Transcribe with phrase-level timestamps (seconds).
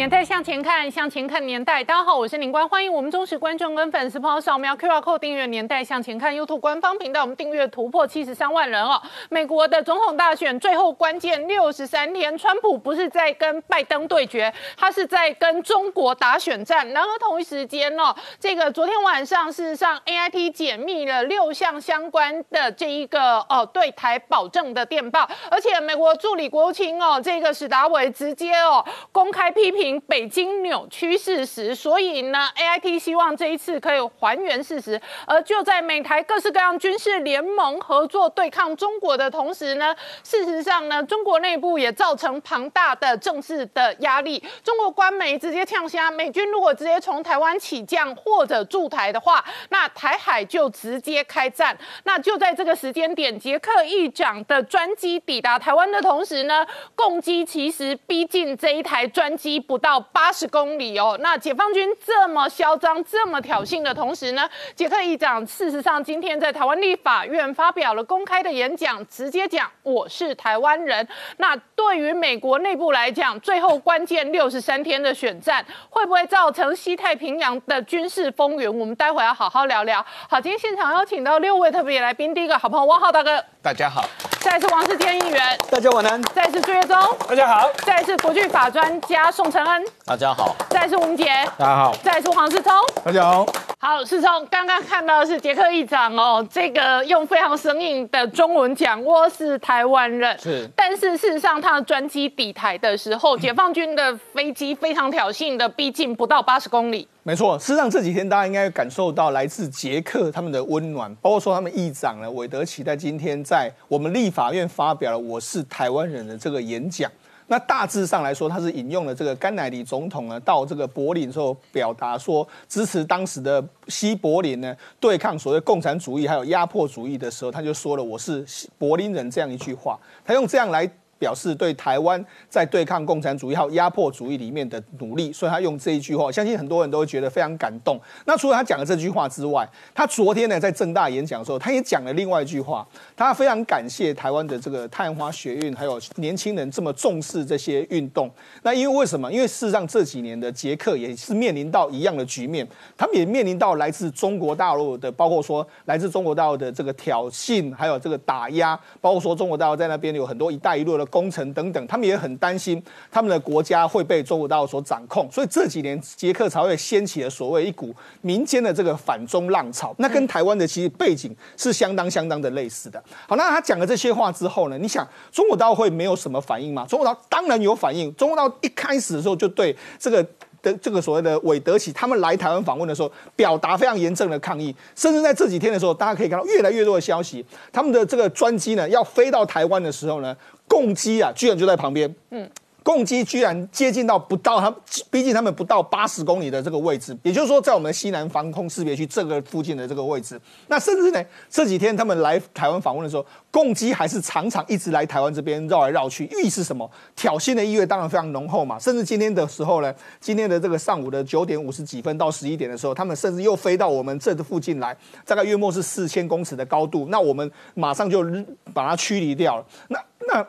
[0.00, 1.84] 年代向前看，向前看年代。
[1.84, 7.20] 大家好，我是林官，欢迎我们忠实观众跟粉丝朋友扫描 QR Code 订阅《年代向前看》YouTube 官方频道。
[7.20, 8.98] 我们订阅突破七十三万人哦。
[9.28, 16.88] 美国的总统大选最后关键六十三天，川普不是在跟拜登对决，他是在跟中国打选战。
[16.92, 28.82] 然而同一时间哦，这个昨天晚上事实上 AIT 解密了六项相关的这一个哦对台保证的电报，而且美国助理国务卿哦这个史达伟直接哦
[29.12, 29.89] 公开批评。
[30.00, 35.00] 北京扭曲事实，所以呢，A I T 希望这一次可以还原事实。
[35.26, 44.40] 而就在美台各式各样军事联盟合作对抗中国的同时呢，事实上呢，中国内部也造成庞大的政治的压力。
[44.62, 51.76] 中国官媒直接呛虾，美军如果直接从台湾起降或者驻台的话，那台海就直接开战。
[52.04, 59.79] 那就在这个时间点，捷克议长的专机抵达台湾的同时呢，共机其实逼近这一台专机不。
[59.80, 71.06] 到八十公里哦，那解放军这么嚣张、这么挑衅的同时呢，捷克议长事实上今天在台湾立法院发表了公开的演讲，直接讲我是台湾人。
[71.38, 78.68] 那对于美国内部来讲，最后关键六十三天的选战会不会造成西太平洋的军事风云？
[78.78, 80.04] 我们待会要好好聊聊。
[80.28, 84.02] 好，今天现场邀请到六位特别来宾，第一个好朋友汪浩大哥，大家好；
[84.40, 86.96] 再是王世坚议员，大家晚安；再是朱月忠，
[87.28, 89.84] 大家好；再是国际法专家宋承。
[90.04, 92.72] 大家好，再是吴杰，大家好，再是黄世聪，
[93.04, 93.46] 大家好，
[93.78, 117.10] 好世聪，刚刚看到的是杰克议长哦，这个用非常生硬的中文讲我是台湾人，是，但是事实上他的专机抵台的时候， 解放军的飞机非常挑衅的逼近不到八十公里，没错，事实上这几天大家应该感受到来自捷克他们的温暖，包括说他们议长呢韦德奇在今天在我们立法院发表了我是台湾人的这个演讲。
[117.50, 128.46] 那大致上来说，他是引用了这个甘乃迪总统呢，到这个柏林时候表达说支持当时的西柏林呢对抗所谓共产主义还有压迫主义的时候，他就说了我是
[128.78, 130.88] 柏林人这样一句话，他用这样来。
[131.20, 138.00] 表示对台湾在对抗共产主义还有压迫主义里面的努力，所以他用这一句话，相信很多人都会觉得非常感动。
[138.24, 148.30] 那除了他讲的这句话之外，他昨天呢在正大演讲的时候，他也讲了另外一句话，他非常感谢台湾的这个太阳花学运还有年轻人这么重视这些运动。
[148.62, 149.30] 那因为为什么？
[149.30, 152.66] 因为事实上这几年的捷克也是面临到一样的局面，
[152.96, 161.09] 他们也面临到来自中国大陆的，包括说来自中国大陆的这个挑衅，还有这个打压，包括说中国大陆在那边有很多“一带一路”的。
[161.10, 169.94] 工程等等，他们也很担心他们的国家会被中国大陆所掌控，所以这几年捷克才会掀起了所谓一股民间的这个反中浪潮。
[169.98, 173.02] 那跟台湾的其实背景是相当相当的类似的。
[173.28, 174.78] 好，那他讲了这些话之后呢？
[174.78, 176.86] 你想中国大陆会没有什么反应吗？
[176.88, 178.14] 中国大陆当然有反应。
[178.14, 180.24] 中国大陆一开始的时候就对这个
[180.62, 184.74] 的这个所谓的韦德起他们来台湾访问的时候，表达非常严正的抗议。
[184.94, 190.36] 甚至在这几天的时候，大家可以看到越来越多的消息，他们的这个专机呢要飞到台湾的时候呢。
[190.70, 192.14] 共机啊，居然就在旁边。
[192.30, 192.48] 嗯。
[192.82, 194.74] 共机居然接近到不到他，
[195.10, 200.40] 毕竟他们不到八十公里的这个位置，也就是说，在我们西南防空识别区这个附近的这个位置。
[200.68, 206.90] 那甚至呢，这几天他们来台湾访问的时候，共机还是常常一直来台湾这边绕来绕去，意是什么？
[207.14, 208.78] 挑衅的意味当然非常浓厚嘛。
[208.78, 214.96] 甚至今天的时候呢，今天的这个上午的九点五十几分到十一点的时候，他们甚至又飞到我们这附近来，
[215.26, 218.24] 大概约莫是四千公尺的高度，那我们马上就
[218.72, 219.64] 把它驱离掉了。
[219.88, 220.46] 那那。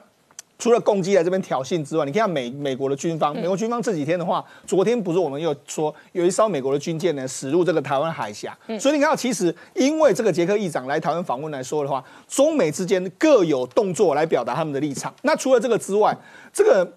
[0.61, 15.11] 除了攻击来这边挑衅之外，你看美美国的军方，美国军方这几天的话，昨天不是我们又说有一艘美国的军舰呢驶入这个台湾海峡，所以你看到其实因为这个捷克议长来台湾访问来说的话，中美之间各有动作来表达他们的立场。
[15.23, 16.15] 那除了这个之外，
[16.53, 16.87] 这个。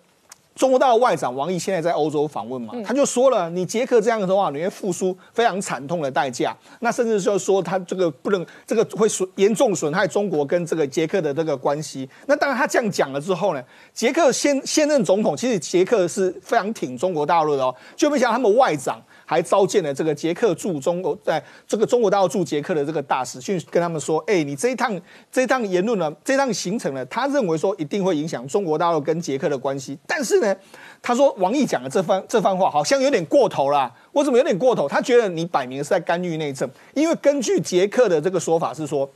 [0.55, 6.57] 中国大陆外长王毅现在在欧洲访问嘛，他就说了，你捷克这样的话，你会付出非常惨痛的代价。
[6.79, 12.09] 那甚至就说他这个不能，这个会损严重损害中国跟这个捷克的这个关系。
[12.27, 13.63] 那当然他这样讲了之后呢，
[13.93, 19.01] 捷克现现任总统其实捷克是非常挺中国大陆的哦，就没想到他们外长。
[19.25, 25.01] 还召见了这个捷克驻中国在这个中国大陆驻捷克的这个大使，去跟他们说：，哎，你这一趟
[25.31, 29.99] 这一趟言论呢，这趟行程呢，他认为说一定会影响中国大陆跟捷克的关系。
[30.07, 30.55] 但是呢，
[31.03, 33.93] 他说王毅讲的这番这番话好像有点过头了。
[34.13, 34.89] 为什么有点过头？
[34.89, 39.11] 他觉得你摆明是在干预内政，因为根据捷克的这个说法是说。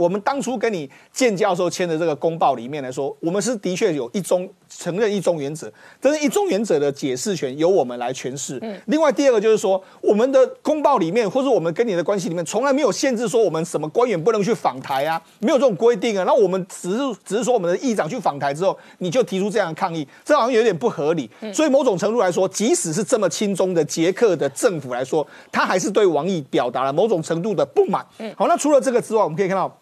[0.00, 5.70] 我们当初跟你建教授签的这个公报里面来说，我们是的确有一中承认一中原则，
[6.00, 8.58] 但是一中原则的解释权由我们来诠释。
[8.62, 16.24] 嗯，另外第二个就是说，我们的公报里面或者我们跟你的关系里面，从来没有限制说我们什么官员不能去访台啊，没有这种规定啊。
[16.24, 21.28] 那我们只是只是说我们的议长去访台之后，你就提出这样的抗议，这好像有点不合理。
[21.52, 28.06] 所以某种程度来说，即使是这么轻中的捷克的政府来说，他还是对王毅表达了某种程度的不满。
[28.18, 29.76] 嗯，好，那除了这个之外，我们可以看到。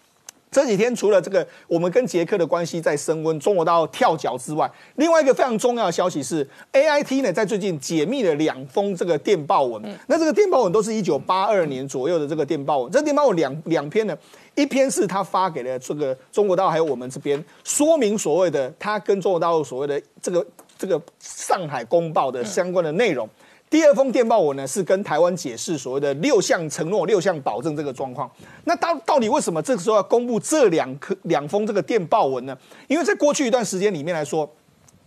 [0.50, 9.82] 这几天除了这个我们跟捷克的关系在升温，中国到跳脚之外，另外一个非常重要的消息是，A I T 呢在最近解密了两封这个电报文。
[10.06, 12.90] 那这个电报文都是一九八二年左右的这个电报文。
[12.90, 14.16] 这电报文两两篇呢，
[14.54, 20.46] 一篇是他发给了这个中国大陆还有我们这边，说明所谓的他跟中国大陆所谓的这个
[20.78, 23.28] 这个上海公报的相关的内容。
[23.70, 28.30] 第二封电报文呢，是跟台湾解释所谓的六项承诺、六项保证这个状况。
[28.64, 32.56] 那到到底为什么这个时候要公布这两颗两封这个电报文呢？
[32.86, 34.50] 因为在过去一段时间里面来说，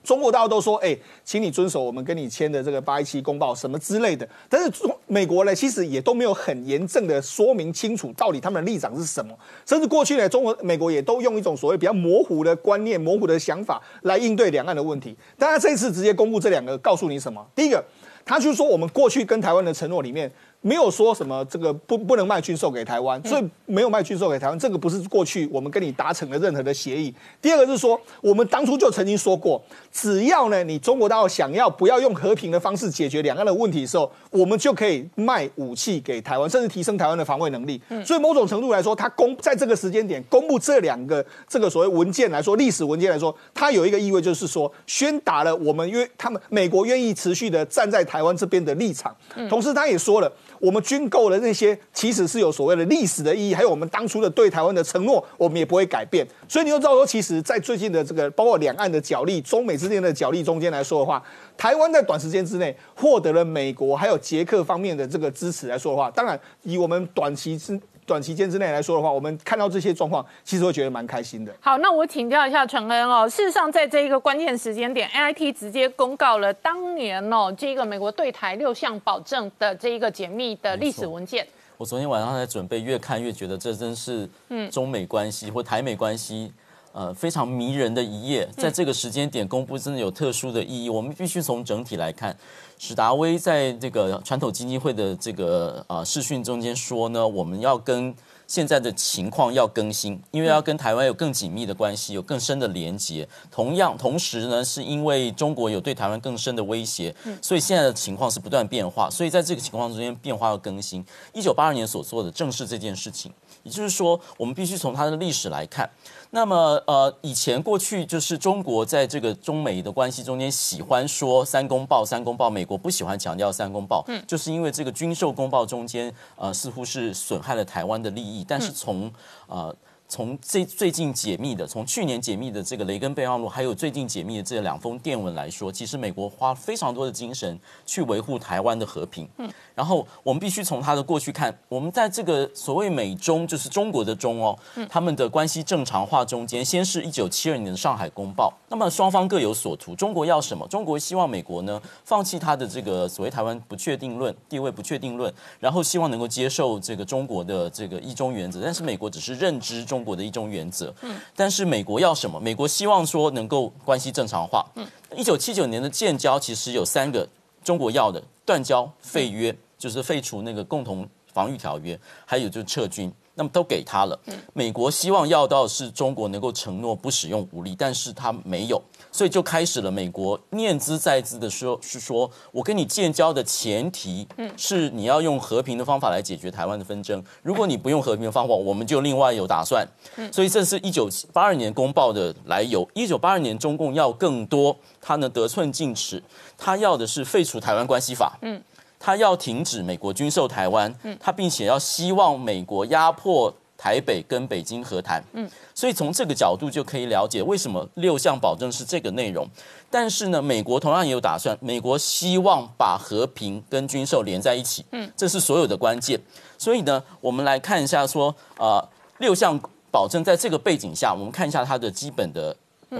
[0.04, 4.28] 中国大陆都说，哎，请你遵守我们跟你签的这个八一七公报什么之类的。
[4.48, 9.36] 但是中美国呢，其实也都没有很严正的说明清楚到底他们的立场是什么。
[9.66, 15.18] 甚至过去呢，中国、美国也都用一种所谓比较模糊的观念、模糊的想法来应对两岸的问题。
[15.36, 17.44] 但他这一次直接公布这两个，告诉你什么？
[17.56, 17.84] 第一个。
[18.31, 20.31] 他就说，我们过去跟台湾的承诺里面。
[20.62, 27.13] 没有说什么这个不不能卖军售给台湾，所以没有卖军售给台湾，这个不是过去我们跟你达成了任何的协议。
[27.42, 29.60] 第二个是说，我们当初就曾经说过，
[29.92, 37.81] 只要呢你中国大陆想要不要用和平的方式解决两岸的问题的时候，我们就可以卖武器给台湾，甚至提升台湾的防卫能力。
[38.06, 49.16] 所以某种程度来说，他公在这个时间点公布这两个这个所谓文件来说，历史文件来说，它有一个意味，就是说宣达了我们愿他们美国愿意持续的站在台湾这边的立场。
[49.50, 50.31] 同时，他也说了。
[50.62, 56.25] 我们军购的那些其实是有所谓的历史的意义，还有我们当初的对台湾的承诺，我们也不会改变。
[56.48, 61.22] 所以你就知道说，其实，在最近的这个包括两岸的角力、中美之间的角力中间来说的话，
[61.58, 67.80] 台湾在短时间之内获得了美国还有捷克方面的这个支持来说的话，当然以我们短期之。
[68.06, 71.53] 短期间之内来说的话，我们看到这些状况，其实会觉得蛮开心的。
[71.59, 73.30] 好，那我请教一下陈恩哦。
[73.30, 81.48] 事实上，在这一个关键时间点，A I T 直接公告了当年哦，这个美国对台六项保证的这一个解密的历史文件。
[81.77, 86.51] 我昨天晚上在准备，越看越觉得这真是嗯中美关系或台美关系
[86.92, 88.47] 呃非常迷人的一页。
[88.57, 90.89] 在这个时间点公布，真的有特殊的意义。
[90.89, 92.36] 我们必须从整体来看。
[92.83, 98.12] 史达威在这个传统基金会的这个呃视讯中间说呢，我们要跟
[98.51, 103.25] 现在的情况要更新，因为要跟台湾有更紧密的关系，有更深的连结。
[103.50, 109.09] 同样，同时呢，是因为中国有对台湾更深的威胁，所以现在的情况是不断变化。
[109.09, 111.01] 所以在这个情况中间，变化要更新。
[111.31, 113.31] 一九八二年所做的正是这件事情，
[113.63, 115.89] 也就是说，我们必须从它的历史来看。
[116.33, 129.12] 那么，呃，以前过去就是中国在这个中美的关系中间喜欢说“三公报”，“三公报”，美国不喜欢强调“三公报”，嗯，就是因为这个军售公报中间，呃，似乎是损害了台湾的利益，但是从，
[129.48, 129.76] 呃。
[130.12, 139.25] 从最最近解密的，从去年解密的这个雷根备忘录，还有最近解密的这两封电文来说，其实美国花非常多的精神去维护台湾的和平。
[139.38, 144.60] 嗯，然后我们必须从他的过去看，我们在这个所谓美中，就是中国的中哦，
[144.90, 149.96] 他们的关系正常化中间，先是一九七二年的上海公报，那么双方各有所图。
[149.96, 150.68] 中国要什么？
[150.68, 158.59] 中国希望美国呢放弃他的这个所谓台湾不确定论、地位不确定论，然后希望能够接受这个中国的这个一中原则。
[158.62, 160.01] 但是美国只是认知中。
[160.02, 162.40] 中国的一种原则，嗯，但是美国要什么？
[162.40, 164.66] 美国希望说能够关系正常化。
[164.74, 167.28] 嗯，一九七九年的建交其实有三个
[167.64, 173.14] 中国要的：断交、废约，就是废除那个共同防御条约，还有就是撤军。
[173.34, 174.20] 那么都给他了。
[174.54, 178.81] 美国希望要到是中国能够承诺不使用武力，但是他没有。
[179.11, 187.21] 所以就开始了美国念兹在兹的说，是说我跟你建交的前提，嗯是你要用和平的方法来解决台湾的纷争。
[187.44, 189.85] 如果你不用和平的方法，我们就另外有打算。
[190.31, 192.87] 所以这是一九八二年公报的来由。
[192.94, 196.23] 一九八二年中共要更多，他呢得寸进尺，
[196.57, 198.37] 他要的是废除台湾关系法。
[198.41, 198.61] 嗯，
[198.97, 200.94] 他要停止美国军售台湾。
[201.03, 203.53] 嗯，他并且要希望美国压迫。
[203.81, 209.50] 台北跟北京和谈，嗯，所以从这个角度就可以了解为什么六项保证是这个内容。
[209.90, 216.21] 但是呢，美国同样也有打算，美国希望把和平跟军售连在一起，嗯，这是所有的关键。
[216.59, 219.59] 所以呢，我们来看一下说，呃，六项
[219.90, 222.56] 保证在这个背景下，我们看一下它的基本的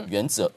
[0.08, 0.52] 原则。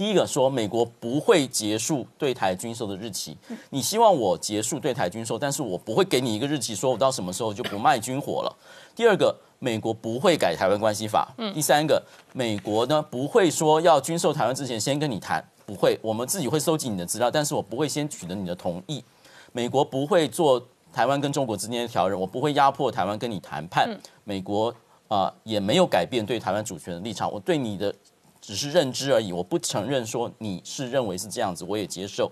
[0.00, 3.36] 第一个说，美国不会结束对台军售的日期。
[3.68, 8.56] 你希望我结束对台军售，但是我不会给你一个日期，说我到什么时候就不卖军火了。
[8.96, 11.30] 第二个，美国不会改台湾关系法。
[11.36, 12.02] 嗯，第三个，
[12.32, 19.04] 美国呢不会说要军售台湾之前先跟你谈，不会，我们自己会收集你的资料，但是我不会先取得你的同意。
[19.52, 23.86] 美国不会做台湾跟中国之间的调人，我不会压迫台湾跟你谈判。
[24.24, 24.74] 美国
[25.08, 27.94] 啊也没有改变对台湾主权的立场，我对你的
[28.40, 32.30] 只是认知而已，我不承认说你是认为是这样子，我也接受。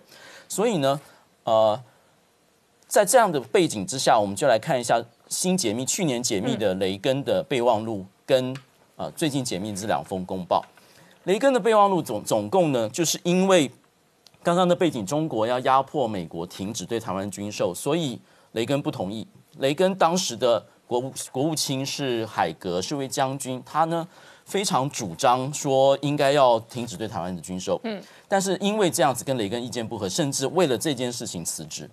[0.49, 1.01] 所以呢，
[1.45, 1.83] 呃，
[2.87, 5.05] 在这样的背景之下，我们就来看一下。
[5.29, 8.57] 新解密去年解密的雷根的备忘录，跟
[8.97, 10.65] 呃最近解密这两封公报。
[11.25, 13.71] 雷根的备忘录总总共呢，就是因为
[14.43, 18.19] 刚刚的背景，中国要压迫美国停止对台湾军售，所以
[18.53, 19.29] 雷根不同意。
[19.59, 24.09] 雷根当时的国务国务卿是海格，是位将军，他呢
[24.49, 27.79] 非常主张说应该要停止对台湾的军售。
[27.85, 31.89] 嗯，但是因为这样子跟雷根意见不合，甚至为了这件事情辞职。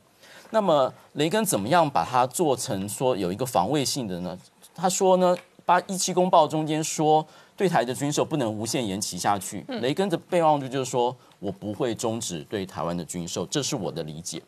[0.52, 4.38] 那么雷根怎么样把它做成说有一个防卫性的呢？
[4.74, 5.36] 他说呢，
[5.66, 7.26] 八一七公报中间说
[7.58, 9.66] 对台的军售不能无限延期下去。
[9.82, 14.42] 雷根的备忘录就是说我不会终止对台湾的军售，这是我的理解。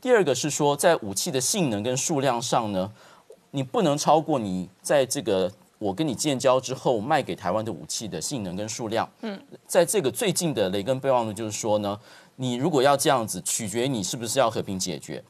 [0.00, 2.90] 第二个是说在武器的性能跟数量上呢，
[3.50, 9.10] 你不能超过你在这个我跟你建交之后卖给台湾的武器的性能跟数量。
[9.22, 11.98] 嗯，在这个最近的雷根备忘录就是说呢，
[12.36, 15.24] 你如果要这样子，取决你是不是要和平解决。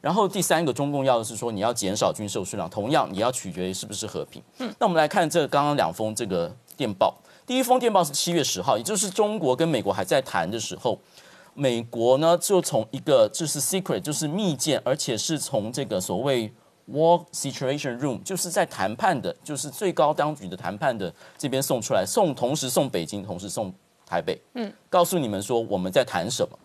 [0.00, 4.40] 然后第三个中共要的是说你要减少军售数量，同样你要取决于是不是和平。
[4.58, 7.12] 嗯，那我们来看这刚刚两封这个电报。
[7.44, 10.96] 第一封电报是七月十号，也就是中国跟美国还在谈的时候，
[11.54, 16.52] 美国呢就从一个就是 secret 就是密件，而且是从这个所谓
[16.92, 23.72] war situation room 就是在谈判的，就是最高当局的谈判的这边送出来，送同时送北京，同时送
[24.04, 24.40] 台北。
[24.54, 26.58] 嗯，告诉你们说我们在谈什么，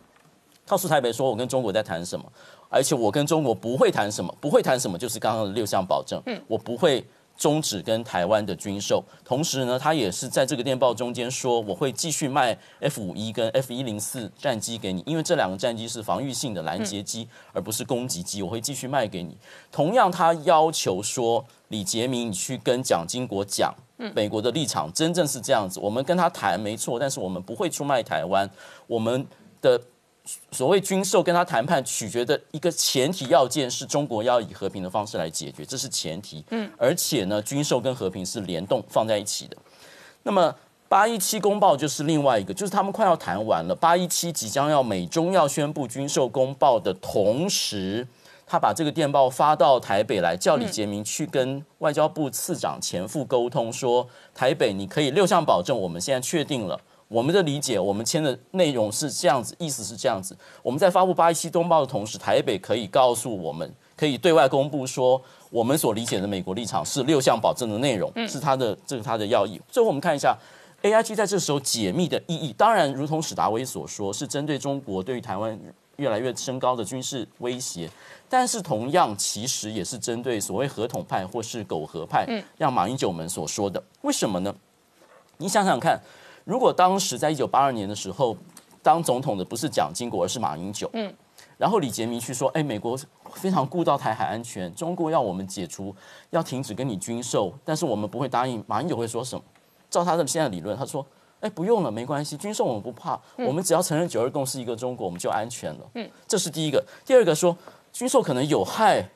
[0.66, 2.26] 告诉台北说我跟中国在谈什么。
[2.74, 6.22] 而且我跟中国不会谈什么，不会谈什么，就是刚刚的六项保证。
[6.26, 7.06] 嗯，我不会
[7.42, 9.04] 终止跟台湾的军售。
[9.26, 19.36] 同时呢，他也是在这个电报中间说，我会继续卖 F 五一跟 F 一零四战机给你，因为这两个战机是防御性的拦截机，而不是攻击机，我会继续卖给你。
[19.72, 23.74] 同样，他要求说，李杰明，你去跟蒋经国讲，
[24.14, 25.80] 美国的立场真正是这样子。
[25.80, 28.48] 我们跟他谈没错，但是我们不会出卖台湾。
[28.86, 29.26] 我们
[29.60, 29.82] 的。
[30.52, 36.44] 所谓军售跟他谈判取决的一个前提要件是中国要以和平的方式来解决，这是前提。
[36.52, 39.58] 嗯，而且呢，军售跟和平是联动放在一起的。
[40.24, 40.54] 那么
[40.88, 48.08] 八一七公报就是另外一个，就是他们快要谈完了，八一七即将要美中要宣布军售公报的同时，
[48.46, 56.80] 他把这个电报发到台北来，叫李杰明去跟外交部次长前副沟通，说台北你可以六项保证，我们现在确定了。
[57.12, 60.34] 我们的理解，我们签的内容是这样子，意思是这样子。
[60.64, 69.60] 我们在发布八一七东报的同时，台北可以告诉我们，可以对外公布说，我们所理解的美国立场是六项保证的内容，是它的这个它的要义。
[69.70, 70.34] 最后我们看一下
[70.84, 75.60] A I G 在这时候解密的意义，当然如同史达威所说，是针对中国对于台湾
[75.98, 77.90] 越来越升高的军事威胁，
[78.30, 82.26] 但是同样其实也是针对所谓合统派或是苟合派，
[82.58, 83.84] 让马英九们所说的。
[84.04, 84.56] 为什么呢？
[85.36, 86.02] 你想想看。
[86.44, 88.36] 如果当时在一九八二年的时候，
[88.82, 91.14] 当总统的不是蒋经国，而是马英九，嗯，
[91.58, 92.98] 然后李杰明去说，哎，美国
[93.34, 95.96] 非常顾到台海安全，中国要我们解除，
[96.32, 98.64] 要停止跟你军售，但是我们不会答应。
[98.68, 99.44] 马英九会说什么？
[99.90, 101.06] 照他的现在理论，他说，
[101.42, 105.90] 哎，不用了，没关系，军售我们不怕，我们只要承认九二共识一个中国，我们就安全了。
[105.94, 106.84] 嗯，这是第一个。
[107.06, 107.56] 第二个说，
[107.94, 109.08] 军售可能有害，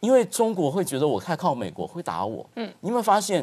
[0.00, 2.44] 因为中国会觉得我太靠美国会打我。
[2.56, 3.42] 嗯，你有没有发现？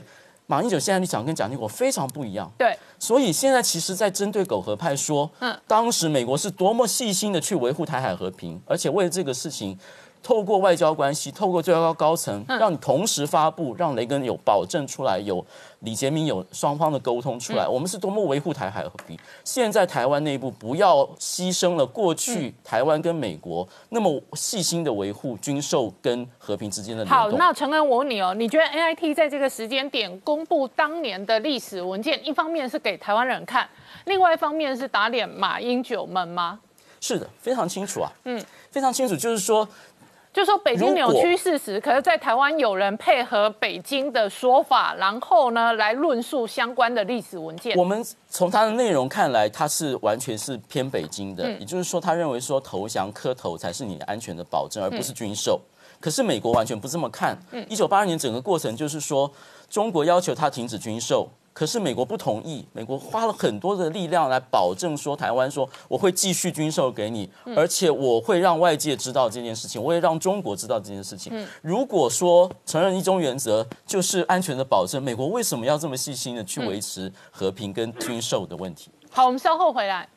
[0.52, 9.80] 马英九现在立场跟蒋经国非常不一样，对，所以现在其实，在针对苟合派说，嗯，当时美国是多么细心的去维护台海和平，而且为了这个事情。
[10.24, 15.44] 透过外交关系，透过最高高层，让你同时发布，让雷根有保证出来，有
[15.80, 17.68] 李杰明有双方的沟通出来。
[17.68, 19.18] 我们是多么维护台海和平。
[19.44, 33.68] 现在台湾内部不要牺牲了过去台湾跟美国那么细心的维护军售跟和平之间的好，那陈恩，我问你哦，你觉得 A I T 在这个时间点公布当年的历史文件，一方面是给台湾人看，
[34.06, 36.60] 另外一方面是打脸马英九们吗？
[37.00, 39.68] 是的，非常清楚啊，嗯，非常清楚，就是说。
[40.34, 47.78] 就说北京扭曲事实，可是，在台湾有人配合北京的说法，然后呢，来论述相关的历史文件。
[47.78, 55.60] 我们从它的内容看来，它是完全是偏北京的，也就是说，他认为说投降磕头才是你的安全的保证，而不是军售。
[56.00, 57.38] 可是美国完全不这么看。
[57.68, 59.30] 一九八二年整个过程就是说，
[59.70, 71.32] 中国要求他停止军售，可是美国不同意，美国花了很多的力量来保证说台湾说我会继续军售给你，而且我会让外界知道这件事情，我也让中国知道这件事情。
[71.62, 78.90] 如果说承认一中原则就是安全的保证，美国为什么要这么细心的去维持和平跟军售的问题？
[79.10, 80.08] 好，我们稍后回来。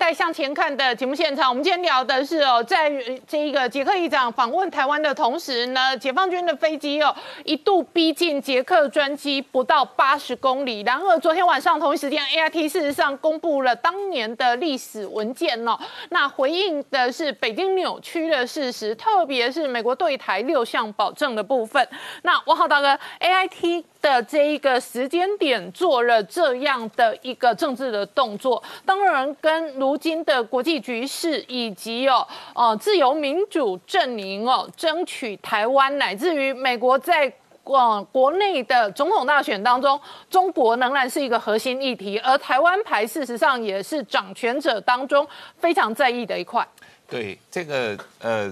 [0.00, 2.90] 代向前看的节目现场，我们今天聊的是哦，在
[3.28, 7.14] 这一个捷克议长访问台湾的同时呢，解放军的飞机哦
[7.44, 10.80] 一度逼近捷克专机不到八十公里。
[10.80, 15.78] 然而昨天晚上同一时间，A I T 事实上公布了当年的历史文件哦，
[16.08, 21.86] 那回应的是北京扭曲的事实，特别是美国对台六项保证的部分。
[22.22, 23.84] 那王浩大哥，A I T。
[24.02, 37.30] 的这一个时间点做了这样的一个政治的动作，当然跟如今的国际局势以及哦哦自由民主阵营哦争取台湾，乃至于美国在
[37.64, 45.26] 呃国内的总统大选当中，中国仍然是一个核心议题，而台湾牌事实上也是掌权者当中
[45.58, 46.66] 非常在意的一块。
[47.06, 48.50] 对这个呃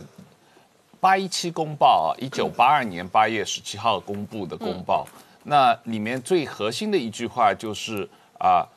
[1.00, 5.06] 八一七公报啊，一九八二年八月十七号公布的公报。
[5.48, 8.06] 那里面最核心的一句话就是
[8.38, 8.68] 啊，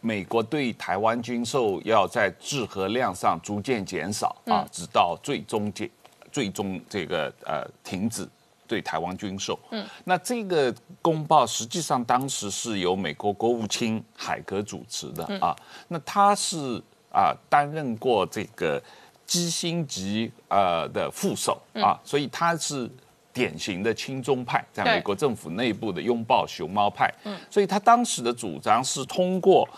[0.00, 5.88] 美国对台湾军售要在质和量上逐渐减少啊，直到最终减，
[6.32, 8.28] 最终这个呃停止
[8.66, 9.56] 对台湾军售。
[9.70, 15.54] 嗯，那这个公报实际上当时是由美国国务卿海格主持的啊，
[15.86, 16.82] 那他是
[17.12, 18.82] 啊担任过这个
[19.24, 22.90] 基辛级呃的副手啊，所以他是。
[23.34, 27.12] 典型的亲中派，在美国政府内部的拥抱熊猫派，
[27.50, 29.68] 所以他当时的主张是通过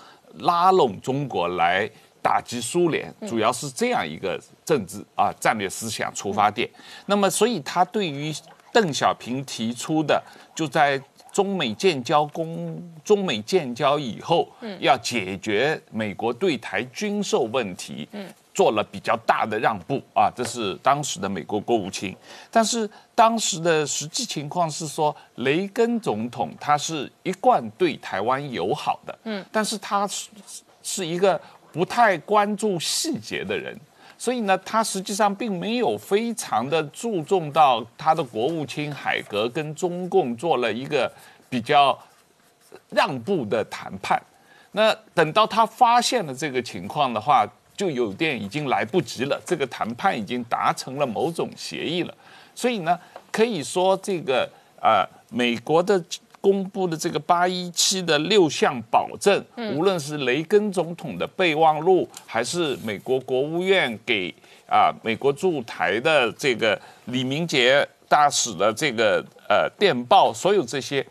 [0.40, 1.90] 拉拢中国来
[2.22, 6.68] 打击苏联，主要是这样一个政治啊战略思想出发点。
[7.06, 8.32] 那么，所以他对于
[8.72, 10.22] 邓小平提出的，
[10.54, 11.00] 就在
[11.32, 14.48] 中美建交公中美建交以后，
[14.80, 18.08] 要解决美国对台军售问题。
[18.56, 22.16] 做了比较大的让步啊，这是当时的美国国务卿。
[22.50, 30.30] 但是当时的实际情况是说，雷根总统他是一贯对台湾友好的，嗯，但是他是
[30.82, 31.38] 是一个
[31.70, 33.78] 不太关注细节的人，
[34.16, 41.12] 所以呢，他实际上并没有非常的注重到他的国务卿海格跟中共做了一个
[41.50, 41.98] 比较
[42.88, 44.18] 让步的谈判。
[44.72, 52.14] 那等到他发现了这个情况的话，就有点已经来不及了，这个谈判已经达成了某种协议了，
[52.54, 52.98] 所以呢，
[53.30, 56.02] 可以说这个啊，美国的
[56.40, 64.34] 公布的这个八一七的六项保证，无论是雷根总统的备忘录，还是美国国务院给
[64.66, 71.06] 啊美国驻台的这个李明杰大使的这个呃电报，所有这些，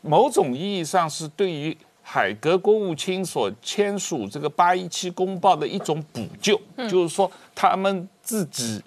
[0.00, 1.76] 某种意义上是对于。
[2.10, 8.82] 海格国务卿所签署这个八一七公报的一种补救，就是说他们自己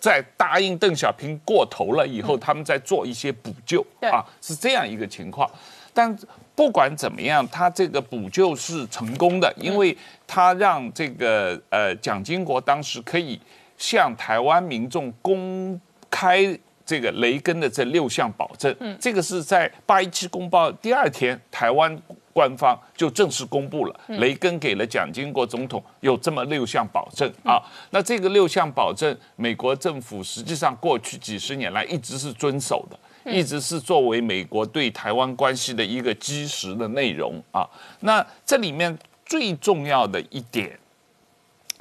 [0.00, 5.48] 在答应邓小平过头了以后，他们在做一些补救啊，是这样一个情况。
[5.94, 6.18] 但
[6.56, 13.40] 不管怎么样，他这个补救是成功的，因为他让这个呃蒋经国当时可以
[13.78, 16.58] 向台湾民众公开。
[16.84, 21.96] 这个雷根的这六项保证，嗯，这个是在八一七公报第二天，台湾
[22.32, 27.60] 官方就正式公布了，雷根给了蒋经国总统有这么六项保证啊。
[27.90, 37.68] 那这个六项保证，美国政府实际上过去几十年来一直是遵守的，一直是作为美国对台湾关系的一个基石的内容啊。
[38.00, 40.78] 那这里面最重要的一点，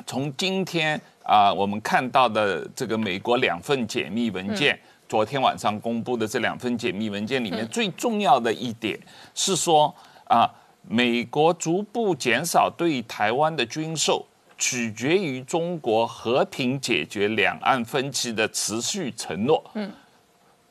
[0.06, 4.80] 从今天啊我们看到的这个美国两份解密文件。
[5.10, 8.98] 昨天晚上公布的这两份解密文件里面，最重要的一点
[9.36, 9.94] 是说
[10.32, 10.50] 啊，
[10.88, 14.26] 美国逐步减少对台湾的军售，
[14.58, 19.62] 取决于中国和平解决两岸分歧的持续承诺。
[19.74, 19.92] 嗯，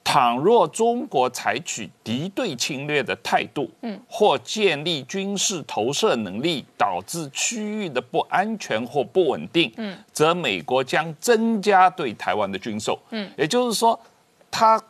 [0.03, 12.99] 倘若中国采取敌对侵略的态度，嗯，或建立军事投射能力，导致区域的不安全或不稳定，嗯，则美国将增加对台湾的军售。
[13.11, 14.01] 嗯，也就是说。
[14.53, 14.83] 它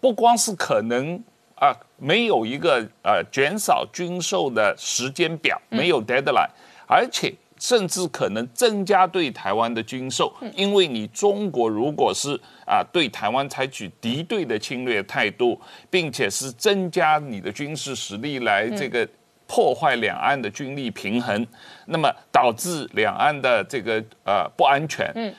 [0.00, 1.22] 不光是可能
[1.60, 6.48] 啊，没有一个呃减少军售的时间表，没有 deadline，
[6.86, 19.08] 而且甚至可能增加对台湾的军售，因为你中国如果是啊对台湾采取敌对的侵略态度，并且是增加你的军事实力来这个
[19.48, 21.44] 破坏两岸的军力平衡，
[21.86, 25.34] 那么导致两岸的这个呃不安全，嗯，呃。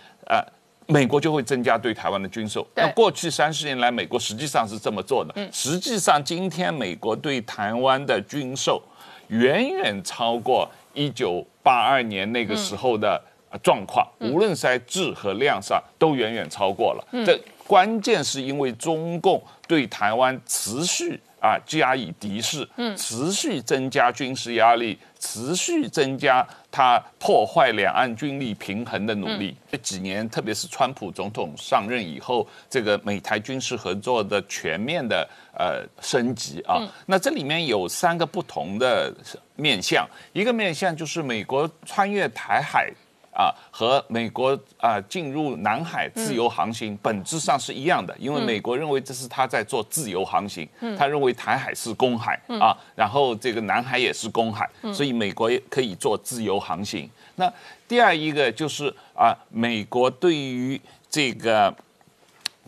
[0.89, 2.67] 美国就会增加对台湾的军售。
[2.75, 5.33] 那过去三十年来，美国实际上是这么做的。
[5.51, 8.81] 实际上，今天美国对台湾的军售
[9.27, 13.21] 远远超过一九八二年那个时候的
[13.61, 17.07] 状况，无论是在质和量上都远远超过了。
[17.25, 21.19] 这关键是因为中共对台湾持续。
[21.41, 29.55] 啊，加以敌视，嗯，持续增加军事压力，持续增加他破坏两岸军力平衡的努力。
[29.71, 35.27] 这几年，特别是川普总统上任以后，这个美台军事合作的全面的
[35.57, 39.13] 呃升级啊，那这里面有三个不同的
[39.55, 42.91] 面向，一个面向就是美国穿越台海。
[43.39, 57.09] 啊，和美国啊进入南海自由航行本质上是一样的，因为美国认为这是他在做自由航行，他认为台海是公海啊，然后这个南海也是公海，所以美国可以做自由航行。
[57.37, 57.49] 那
[57.87, 60.77] 第二一个就是啊，美国对于
[61.09, 61.73] 这个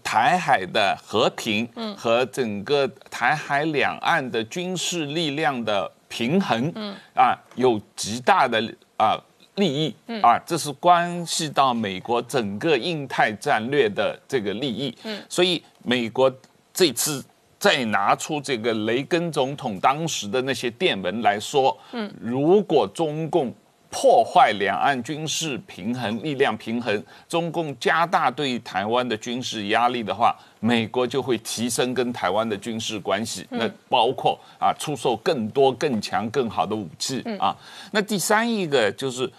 [0.02, 6.74] 台海的和平和整个台海两岸的军事力量的平衡，
[7.14, 9.20] 啊，有极大的啊。
[9.56, 14.96] 利益啊，这是关系到美国整个印太战略的这个利益。
[15.04, 16.34] 嗯，所以美国
[16.74, 17.24] 这次
[17.60, 23.54] 再拿出这个雷根总统当时的那些电文来说，嗯，如果中共
[23.92, 33.46] 破坏两岸军事平衡、力量平衡，中共加大对台湾的军事压力的话，美国就会提升跟台湾的军事关系。
[33.52, 37.56] 那包括啊，出售更多、更强、更好的武器啊。
[37.92, 39.32] 那第三一个就是。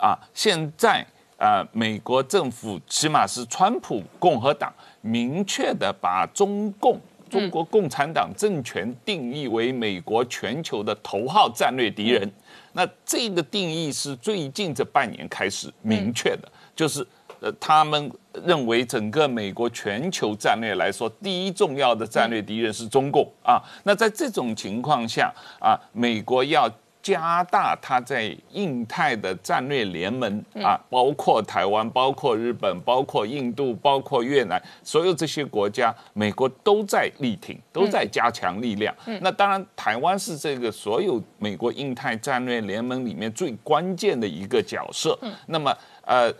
[0.00, 1.04] 啊，现在
[1.36, 12.32] 啊，美国政府起码是川普共和党明确的把中共中国共产党政权定义为美国全球的头号战略敌人。
[12.72, 17.06] 那这个定义是最近这半年开始明确的，就是
[17.40, 18.10] 呃，他们
[18.44, 23.62] 认为整个美国全球战略来说，第一重要的战略敌人是中共啊。
[23.84, 26.70] 那在这种情况下啊，美国要。
[27.02, 38.94] 加大它在印太的战略联盟啊，包括台湾、包括日本、包括印度、包括越南，所有这些国家，美国都在力挺，都在加强力量。
[39.20, 45.18] 那当然，台湾是这个所有美国印太战略联盟里面最关键的一个角色。
[45.46, 46.32] 那么，呃，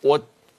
[0.00, 0.18] 我。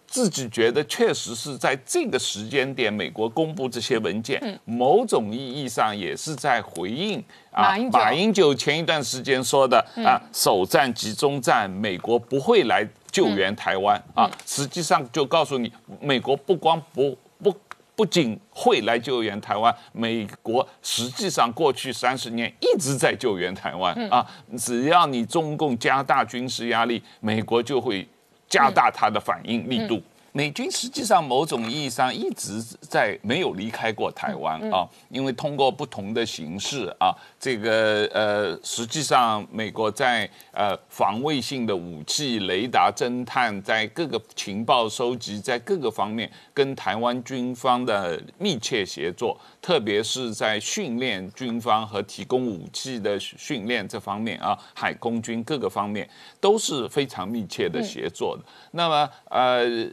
[0.09, 14.29] 自己觉得确实是在这个时间点，美国公布这些文件，某种意义上也是在回应啊马英九前一段时间说的啊首战集中战，美国不会来救援台湾啊。
[14.47, 17.55] 实际上就告诉你，美国不光不不
[17.95, 24.25] 不仅会来救援台湾，美国实际上过去三十年一直在救援台湾啊。
[24.57, 28.07] 只要你中共加大军事压力，美国就会。
[28.49, 30.01] 加大它的反应力度。
[30.31, 56.07] 美军实际上某种意义上一直在没有离开过台湾啊，因为通过不同的形式啊，这个呃，实际上美国在呃防卫性的武器、雷达侦探，在各个情报收集，在各个方面跟台湾军方的密切协作，特别是在训练军方和提供武器的训练这方面啊，海空军各个方面
[56.39, 58.43] 都是非常密切的协作的。
[58.71, 59.89] 那么呃。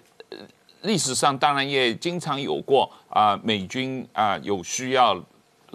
[0.87, 5.21] 历史上当然也经常有过啊，美军啊有需要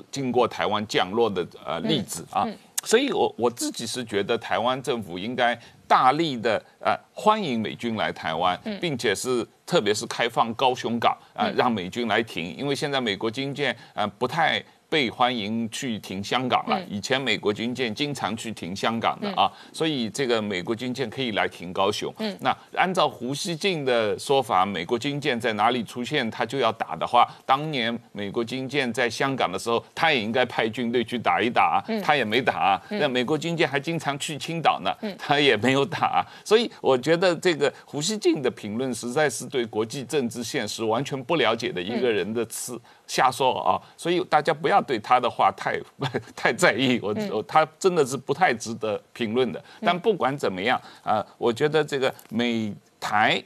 [0.10, 2.48] 经过台湾降落的呃例子啊，
[2.84, 5.56] 所以我我自己是觉得台湾政府应该
[5.88, 14.64] 大力的呃欢迎美军来台湾，并且是特别是开放高雄港啊，让美军来停，因为现在美国军舰呃不太。
[14.92, 16.78] 被欢迎去停香港了。
[16.90, 22.14] 以前美国军舰经常去停香港的啊，所以这个美国军舰可以来停高雄。
[22.42, 32.82] 那按照胡锡进的说法，美国军舰在哪里出现，他就要打的话，当年美国军舰在香港的时候，他也应该派军队去打一打，他也没打。
[32.90, 36.28] 那美国军舰还经常去青岛呢，他也没有打。
[36.44, 42.78] 所以我觉得这个胡锡进的评论实在是对国际政治现实完全不了解的一个人的刺。
[43.12, 43.76] 瞎说啊！
[43.98, 45.78] 所以大家不要对他的话太
[46.34, 49.62] 太在意，我我他真的是不太值得评论的。
[49.82, 53.44] 但不管怎么样啊，我觉得这个美台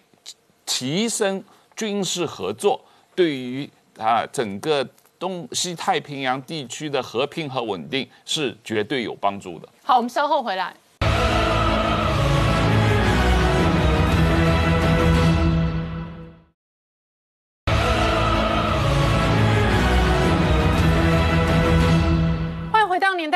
[0.68, 1.44] 提升
[1.76, 2.80] 军事合作，
[3.16, 9.68] 对于啊整个东西太平洋地区的和平和稳定是绝对有帮助的。
[9.84, 10.76] 好，我们稍后回来。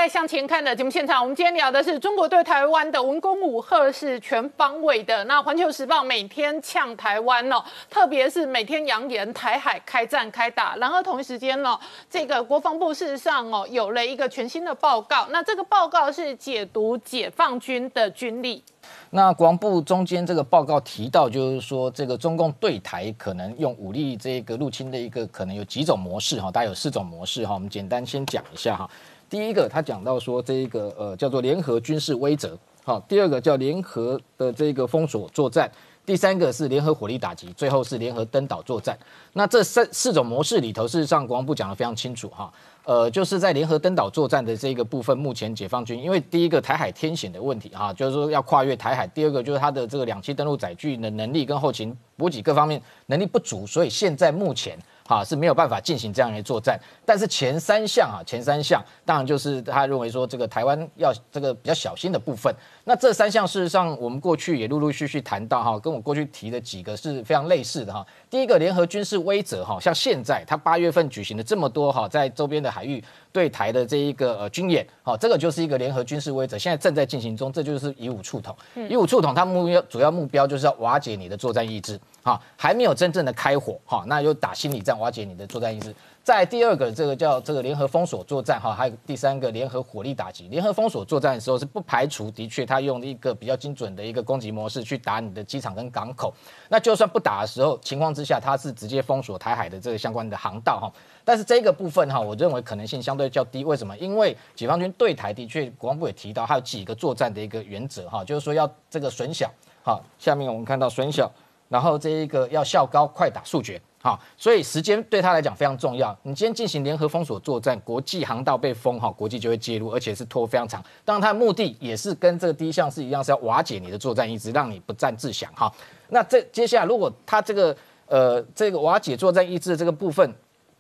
[0.10, 5.24] 向前看的节目现场，我们今天聊的是中国对台湾的文攻武赫是全方位的。
[5.26, 10.76] 那环球时报每天呛台湾哦，特别是每天扬言台海开战开打。
[10.78, 15.28] 然而同一时间呢，这个国防部事实上哦有了一个全新的报告。
[15.30, 18.64] 那这个报告是解读解放军的军力。
[19.12, 27.54] 那国防部中间这个报告提到，就是说这个中共对台可能用武力这个入侵的一个可能有几种模式哈，大概有四种模式哈。
[27.54, 28.90] 我们简单先讲一下哈。
[29.30, 32.52] 第一个，他讲到说这个呃叫做联合军事威慑，
[32.84, 35.72] 好，第二个叫联合的这个封锁作战，
[36.04, 38.98] 第三个是联合火力打击，最后是联合登岛作战。
[39.34, 42.52] 那这三四种模式里头，事实上国防部讲的非常清楚哈，
[42.86, 54.76] 呃，就是在联合登岛作战的这个部分，目前解放军因为第一个台海天险的问题哈，就是说要跨越台海，第二个就是它的这个两栖登陆载具的能力跟后勤补给各方面能力不足，所以现在目前。
[55.10, 62.54] 哈是没有办法进行这样的作战，但是前三项啊，前三项当然就是他认为说这个台湾要这个比较小心的部分。
[62.84, 68.06] 那这三项事实上我们过去也陆陆续续谈到哈，跟我过去提的几个是非常类似的哈。
[68.30, 78.56] 第一个联合军事威则哈，像现在他八月份举行的这么多哈，在周边的海域对台的这一个呃军演，好，这个就是一个联合军事威则，现在正在进行中，这就是以武促统。
[78.88, 82.00] 以武促统，它目标主要目标就是要瓦解你的作战意志。
[82.30, 85.96] 啊，还没有真正的开火，哈，那就打心理战，瓦解你的作战意志。
[86.22, 90.48] 在第二个，这个叫这个联合封锁作战，哈，还有第三个联合火力打击。
[90.50, 96.32] 联合封锁作战的时候，是不排除的确他用一个比较精准的一个攻击模式去打你的机场跟港口。
[96.68, 100.92] 那就算不打的时候，情况之下，他是直接封锁台海的这个相关的航道，哈。
[101.26, 103.64] 但是这个部分，哈，我认为可能性相对较低。
[103.64, 103.98] 为什么？
[103.98, 109.50] 因为解放军对台的确，国防部也提到，还有几个作战的一个原则，哈，就是说要这个损小，
[109.82, 111.32] 好，下面我们看到损小。
[111.70, 116.18] 然后这一个要效高快打速决，好，所以时间对他来讲非常重要。
[116.24, 120.84] 你今天进行联合封锁作战，国际航道被封，哈，国际就会介入，而且是拖非常长。
[121.06, 125.72] 当然，他的目的也是跟这个第一项是一样，是要瓦解你的作战意志，让你不战自降，哈。
[126.10, 127.76] 那这接下来，如果他这个
[128.08, 130.34] 呃这个瓦解作战意志的这个部分，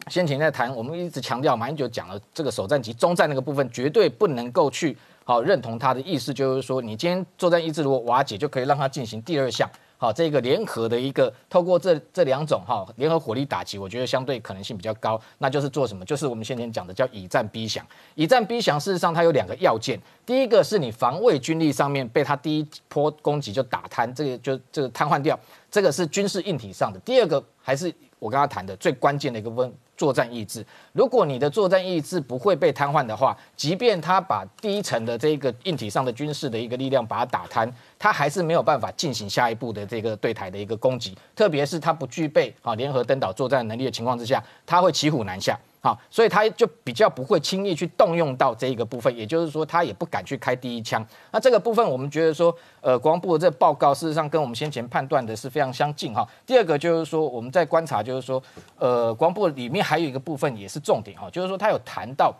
[0.07, 9.69] 先前在谈，我们一直强调，马英九讲了，这个首战及中战那个部分，绝对不能够去好认同他的意思，就是说，你今天作战意志如果瓦解，就可以让他进行第二项。
[10.01, 15.19] 好，这个联合的一个透过这这两种哈联合火力打击，我觉得相对可能性比较高。
[15.39, 16.05] 那就是做什么？
[16.05, 17.85] 就是我们先前讲的叫以战逼降。
[18.15, 19.99] 以战逼降，事实上它有两个要件。
[20.25, 25.37] 第一个是你防卫军力上面被他第一波攻击就打瘫，这个就这个瘫痪掉，
[25.69, 26.97] 这个是军事硬体上的。
[27.01, 29.73] 第二个还是我刚刚谈的最关键的一个问。
[29.99, 45.59] 作战意志，如果你的作战意志不会被瘫痪的话，即便他把第一层的这个硬体上的军事的一个力量把它打瘫，他还是没有办法进行下一步的这个对台的一个攻击，特别是他不具备啊联合登岛作战能力的情况之下，他会骑虎难下。
[45.81, 51.05] 好，所以他就比较不会轻易去动用到这一个部分，也就是说，他也不敢去开第一枪。
[51.31, 56.27] 那这个部分，我们觉得说，呃，国防部的这报告事实上跟我们先前判断的是非常相近哈。
[56.45, 58.43] 第二个就是说，我们在观察，就是说，
[58.77, 62.35] 呃，国防部里面还有一个部分也是重点哈，就是说，他有谈到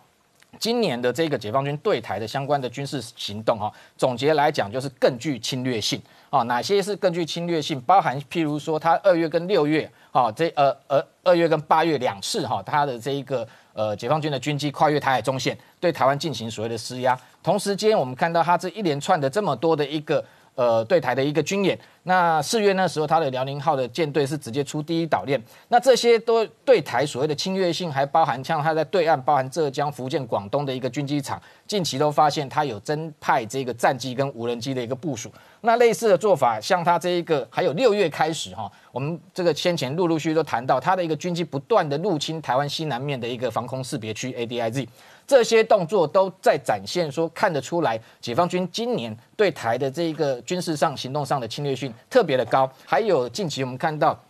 [0.58, 5.98] 今年的这个解放军对台的相关的军事行动哈，总结来讲就是更具侵略性
[6.30, 6.42] 啊。
[6.44, 7.80] 哪些是更具侵略性？
[7.82, 9.90] 包含譬如说，他二月跟六月。
[10.12, 17.16] 哦，这呃呃二月跟八月两次哈，他的这一个呃解放军的军机跨越台海中线，对台湾进行所谓的施压。
[17.44, 21.78] 同时间，我们看到他这一连串的这么多的一个呃对台的一个军演。
[22.04, 25.40] 那四月那时候，他的辽宁号的舰队是直接出第一岛链。
[25.68, 35.30] 那这些都对台所谓的侵略性，还包含像他在对岸，包含浙江、福建、广东的一个军机场，近期都发现他有增派这个战机跟无人机的一个部署。
[35.60, 44.86] 那类似的做法，像他这一个，还有六月开始哈，我们这个先前陆陆续续都谈到他的一个军机不断的入侵台湾西南面的一个防空识别区 ADIZ，
[45.30, 52.68] 这些动作都在展现说看得出来，解放军今年对台的这一个军事上行动上的侵略性特别的高。
[52.84, 54.20] 还有近期我们看到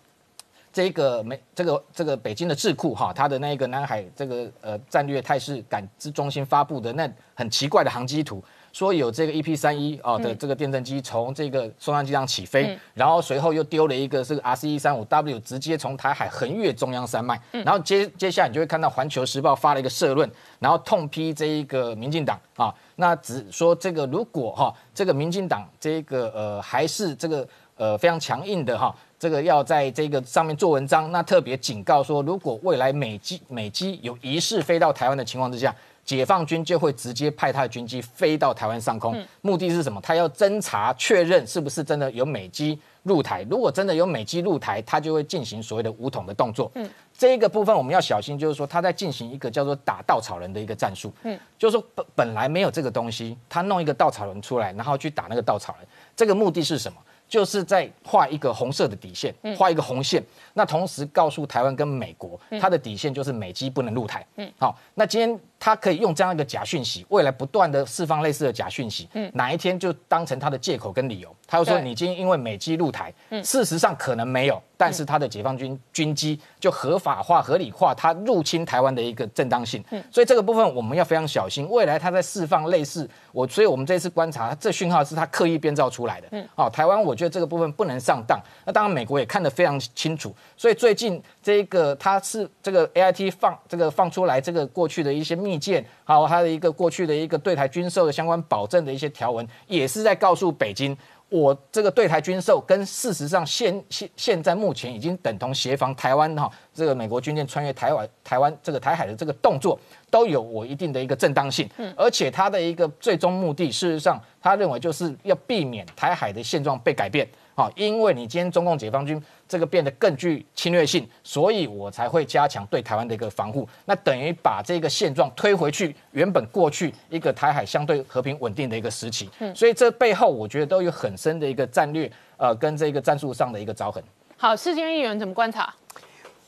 [0.70, 8.44] 这个美这个这个北京的智库哈，它的那个南海这个呃战略态势感知中心发布的那很奇怪的航机图。
[8.72, 35.74] 说有这个 EP 三一啊的这个电侦机从这个松山机场起飞，然后随后又丢了一个这个 RC 一三五 W，直接从台海横越中央山脉，然后接接下来你就会看到环球时报发了一个社论，然后痛批这一个民进党啊，那只说这个如果哈这个民进党这个呃还是这个呃非常强硬的哈，这个要在这个上面做文章，那特别警告说，如果未来美机美机有疑似飞到台湾的情况之下。
[36.10, 40.00] 解放军就会直接派他的军机飞到台湾上空，目的是什么？
[40.00, 43.46] 他要侦查确认是不是真的有美机入台。
[43.48, 46.68] 如果真的有美机入台，他就会进行所谓的武统的动作。
[46.74, 51.12] 嗯，这一个部分我们要小心，就是说他在进行一个叫做打稻草人的一个战术。
[51.22, 56.98] 嗯，就是说本本来没有这个东西，他弄一个稻草人出来，然后去打那个稻草人，这个目的是什么？
[57.28, 60.20] 就是在画一个红色的底线，画一个红线。
[60.54, 64.26] 那同时告诉台湾跟美国，它的底线就是美机不能入台。
[64.34, 69.06] 嗯，好，那今天他可以用这样一个假讯息，未来不断的释放类似的假讯息。
[69.12, 79.84] 嗯，哪一天就当成他的借口跟理由，他又说你今天因为美机入台，嗯事实上可能没有，但是他的解放军军机就合法化、合理化他入侵台湾的一个正当性。
[79.90, 86.28] 嗯，所以这个部分我们要非常小心，未来他在释放类似我，所以我们这次观察，这讯号是他刻意编造出来的。
[86.32, 88.40] 嗯，好，台湾我觉得这个部分不能上当。
[88.64, 90.34] 那当然美国也看得非常清楚。
[90.56, 100.96] 所以最近这个他是这个 A I T 放这个放出来这个过去的一些密件，还有它的一个过去的一个对台军售的相关保证的一些条文，也是在告诉北京。
[101.28, 109.78] 我这个对台军售跟事实上现现现在目前已经等同协防台湾哈，这个美国军舰穿越台湾台湾这个台海的这个动作
[110.10, 134.00] 都有我一定的一个正当性，嗯，而且它的一个最终目的，事实上他认为就是要避免台海的现状被改变，啊，因为你今天中共解放军这个变得更具侵略性，所以我才会加强对台湾的一个防护，那等于把这个现状推回去原本过去一个台海相对和平稳定的一个时期，嗯，所以这背后我觉得都有很深的一个战略呃跟这个战术上的一个凿痕。
[134.36, 135.74] 好，世间议员怎么观察？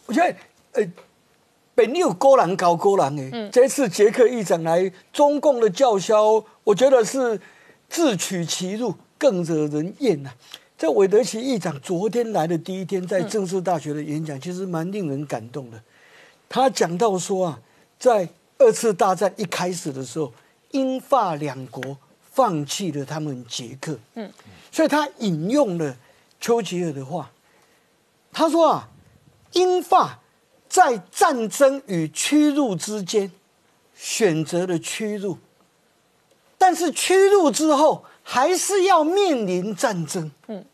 [0.06, 0.36] 我觉得
[0.74, 0.88] 呃。
[1.74, 7.40] 本有勾栏搞勾栏哎，这次捷克议长来，中共的叫嚣，我觉得是
[7.88, 10.30] 自取其辱，更惹人厌呐。
[10.82, 15.80] 这韦德奇议长昨天来的第一天，在政治大学的演讲，其实蛮令人感动的。
[16.48, 17.60] 他讲到说啊，
[18.00, 20.32] 在二次大战一开始的时候，
[20.72, 21.96] 英法两国
[22.32, 24.28] 放弃了他们捷克，嗯，
[24.72, 25.96] 所以他引用了
[26.40, 27.30] 丘吉尔的话，
[28.32, 28.88] 他说啊，
[29.52, 30.18] 英法。
[30.68, 33.30] 在战争与屈辱之间，
[33.94, 35.38] 选择了屈辱，
[36.58, 40.32] 但是屈辱之后还是要面临战争。
[40.48, 40.64] 嗯，哦，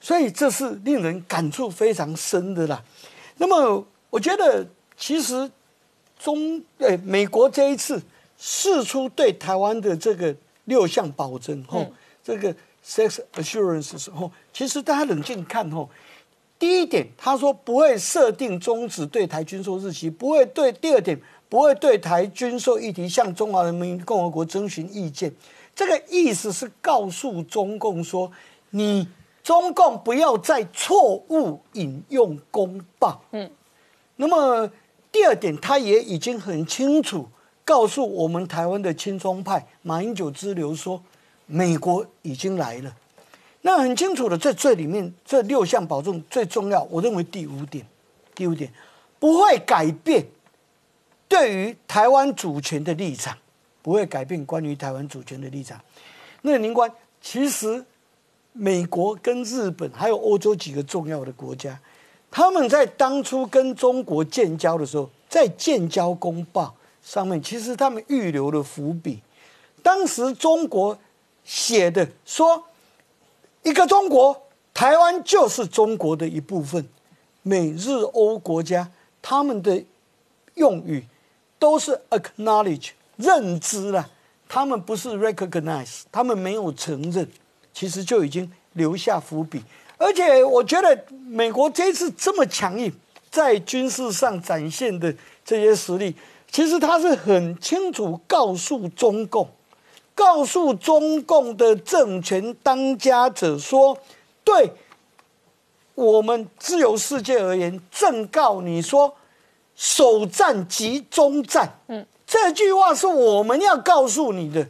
[0.00, 2.82] 所以这是令人感触非常深的啦。
[3.36, 5.50] 那么，我觉得其实
[6.18, 8.02] 中诶美国这一次
[8.38, 10.34] 释出对台湾的这个
[10.64, 11.86] 六项保证后，
[12.22, 15.88] 这个 sex assurance 时候，其实大家冷静看吼。
[16.58, 21.16] 第一点，他说不会设定终止对台军售日期，不会对第二点
[21.48, 25.32] 不会对台军售议题向中华人民共和国征询意见。
[25.76, 28.28] 这个意思是告诉中共说，
[28.70, 29.06] 你
[29.48, 33.22] 中共不要再错误引用公报。
[33.30, 33.50] 嗯，
[34.16, 34.70] 那么
[35.10, 37.26] 第二点，他也已经很清楚
[37.64, 41.02] 告诉我们台湾的亲中派马英九之流说，
[41.46, 42.94] 美国已经来了。
[43.62, 47.86] 那很清楚的，在这里面这六项保证最重要，我认为第五点，
[48.34, 48.70] 第五点
[49.18, 50.26] 不会改变
[51.26, 53.34] 对于台湾主权的立场，
[53.80, 55.80] 不会改变关于台湾主权的立场。
[56.42, 57.82] 那林官，其实
[58.58, 61.78] 美国跟日本还有欧洲几个重要的国家，
[62.30, 69.20] 他们在当初跟中国建交的时候，在建交公报上面，其实他们预留了伏笔。
[69.82, 70.98] 当时中国
[71.44, 72.64] 写的说。
[73.64, 74.40] 一个中国，
[74.72, 76.88] 台湾就是中国的一部分。
[77.42, 78.88] 美日欧国家
[79.20, 79.84] 他们的
[80.54, 81.04] 用语
[81.58, 84.08] 都是 acknowledge 认知了，
[84.48, 87.28] 他们不是 recognize，他们没有承认，
[87.78, 89.62] 其实就已经留下伏笔。
[89.96, 92.92] 而且我觉得美国这次这么强硬，
[93.30, 95.14] 在军事上展现的
[95.44, 96.12] 这些实力，
[96.50, 99.48] 其实他是很清楚告诉中共。
[100.12, 103.96] 告诉中共的政权当家者说
[104.42, 104.72] ：“对
[105.94, 109.14] 我们自由世界而言，正告你说，
[109.76, 114.66] 首战即终战。”嗯，这句话是我们要告诉你的。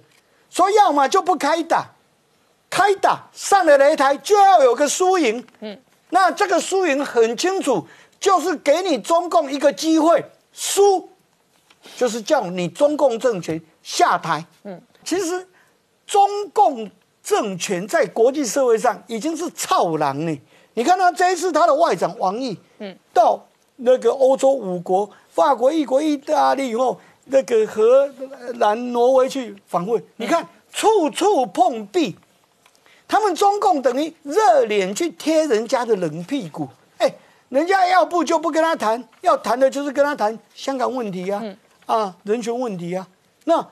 [0.50, 1.94] 说要么就不开打，
[2.70, 5.44] 开打上了擂台就要有个输赢。
[5.60, 5.78] 嗯，
[6.10, 7.86] 那这个输赢很清楚，
[8.20, 11.08] 就是给你中共一个机会，输
[11.96, 14.44] 就是叫你中共政权下台。
[14.64, 14.80] 嗯。
[15.04, 15.48] 其实，
[16.06, 16.90] 中共
[17.22, 20.40] 政权在国际社会上已经是操狼呢。
[20.74, 23.42] 你看他这一次他的外长王毅，嗯，到
[23.76, 28.12] 那个欧洲五国，法国、英国、意大利以后，那个荷
[28.56, 32.14] 兰、挪威去访问，你看处处碰壁。
[33.08, 36.68] 他们中共等于热脸去贴人家的冷屁股。
[36.98, 37.12] 哎，
[37.48, 41.42] 人家要不就不跟他谈，要谈的就是跟他谈香港问题呀，
[41.86, 43.06] 啊，人权问题呀。
[43.44, 43.66] 那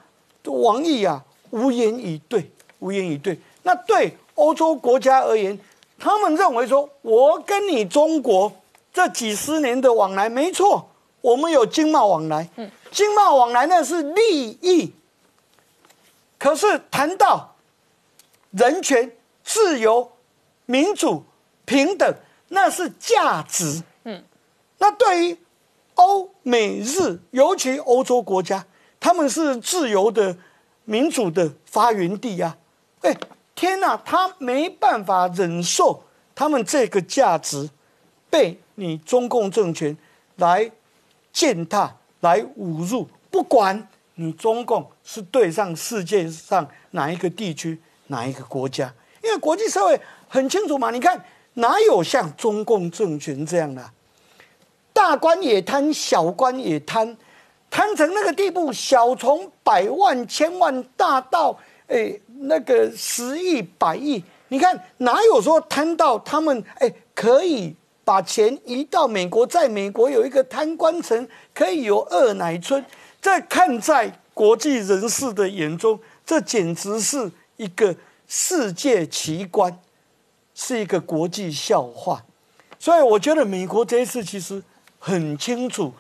[0.45, 1.23] 王毅啊。
[1.51, 3.39] 无言以对，无言以对。
[3.63, 5.57] 那对欧洲国家而言，
[5.97, 8.53] 他们认为说，我跟你中国
[8.93, 12.51] 这几十年的往来没错，我们有经贸往来，
[12.91, 14.93] 经贸往来那是利益。
[16.37, 17.55] 可是谈到
[18.51, 19.11] 人权、
[19.47, 20.11] 自由、
[20.65, 21.25] 民主、
[21.65, 22.15] 平等，
[22.49, 23.81] 那是价值。
[24.03, 24.25] 嗯，
[24.79, 25.39] 那对于
[25.95, 28.67] 欧美日，尤其欧洲国家，
[28.99, 30.37] 他们是自由的、
[30.85, 32.57] 民主的发源地呀。
[33.03, 33.17] 哎，
[33.55, 36.03] 天哪，他没办法忍受
[36.35, 37.71] 他们这个价值
[38.29, 39.97] 被你中共政权
[40.35, 40.69] 来
[41.33, 43.89] 践踏、来侮辱，不管。
[44.19, 48.91] 你中共是对上世界上哪一个地区、哪一个国家？
[49.27, 50.91] 因为国际社会很清楚嘛。
[50.91, 51.23] 你看，
[51.55, 53.83] 哪有像中共政权这样的？
[54.93, 57.17] 大官也贪，小官也贪，
[57.69, 61.59] 贪成那个地步，小从百万、千万，大到
[61.89, 64.23] 哎那个十亿、百亿。
[64.49, 67.75] 你看哪有说贪到他们哎可以
[68.05, 72.83] 把钱移到美国，在美国有一个贪官城，可以有二奶村。
[73.21, 77.95] 在看在国际人士的眼中，这简直是一个
[78.27, 79.79] 世界奇观，
[80.55, 82.25] 是一个国际笑话。
[82.79, 84.63] 所以我觉得美国这一次其实
[84.99, 85.93] 很清楚，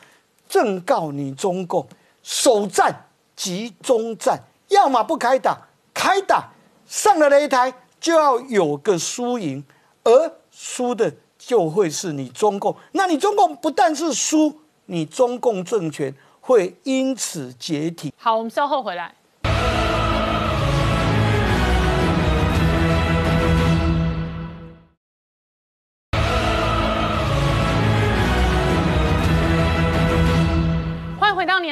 [0.48, 1.86] 正告你中共
[2.22, 6.50] 首战集中战，要么不开打，开打
[6.86, 9.64] 上了擂台就要有个输赢，
[10.04, 12.76] 而输的就会是你中共。
[12.92, 16.14] 那你中共不但是输，你中共政权。
[16.38, 18.14] 会因此解体。
[18.16, 19.12] 好，我们稍后回来。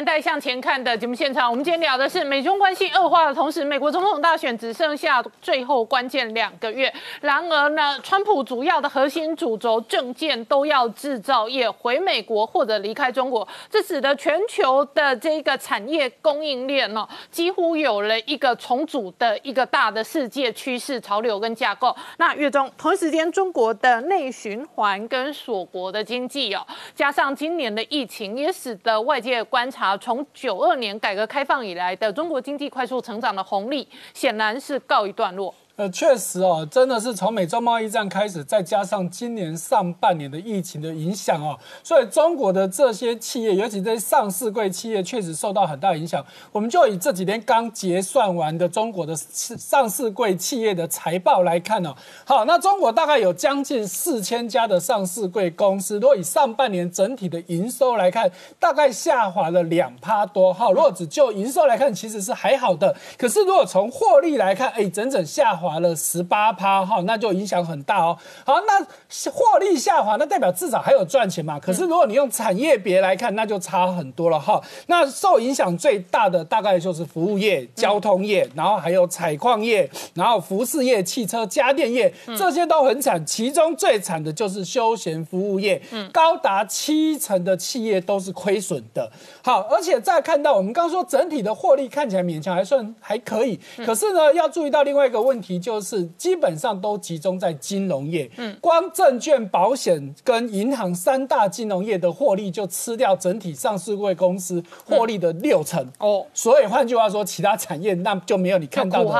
[0.04, 6.92] 年代向前看的节目现场，我们今天聊的是美中关系恶化的同时，美国总统大选只剩下最后关键两个月。
[7.22, 21.96] 然而呢，川普主要的核心主轴政见都要制造业回美国或者离开中国，这使得全球的这个产业供应链呢，几乎有了一个重组的一个大的世界趋势潮流跟架构。
[22.18, 26.60] 那月中同一时间，中国的内循环跟锁国的经济哦，
[26.94, 29.42] 加上今年的疫情，也使得外界。
[29.44, 35.54] 观察从九二年改革开放以来的中国经济快速成长的红利，显然是告一段落。
[35.76, 46.24] 呃，确实哦，真的是从美洲贸易战开始，再加上今年上半年的疫情的影响哦，所以中国的这些企业，尤其这些上市柜企业，确实受到很大影响。
[46.52, 51.92] 我们就以这几天刚结算完的中国的上市柜企业的财报来看哦，
[52.24, 60.54] 好，那中国大概有将近四千家的上市柜公司，如果以上半年整体的营收来看，大概下滑了两趴多。
[60.54, 62.94] 哈，如果只就营收来看，其实是还好的。
[63.18, 65.58] 可是如果从获利来看，哎，整整下。
[65.63, 68.16] 滑了十八趴哈，那就影响很大哦。
[68.44, 68.84] 好，那
[69.30, 71.58] 获利下滑，那代表至少还有赚钱嘛？
[71.58, 74.60] 可是如果你用产业别来看，那就差很多了哈。
[74.86, 83.24] 那受影响最大的大概就是服务业、交通业，然后还有采矿业，然后服饰业、汽车、家电业，这些都很惨。
[83.24, 85.80] 其中最惨的就是休闲服务业，
[86.12, 89.10] 高达七成的企业都是亏损的。
[89.42, 95.53] 好，而且再看到我们刚刚说整体的获利看起来勉强还算还可以，可是呢，要注意到另外一个问题。
[95.58, 106.26] 就是基本上都集中在金融业，嗯，光证券、保险跟银行三大金融业的获利就吃掉整体上市贵公司获利的六成哦。
[106.32, 109.10] 所以换句话说，其他产业那就没有你看到的，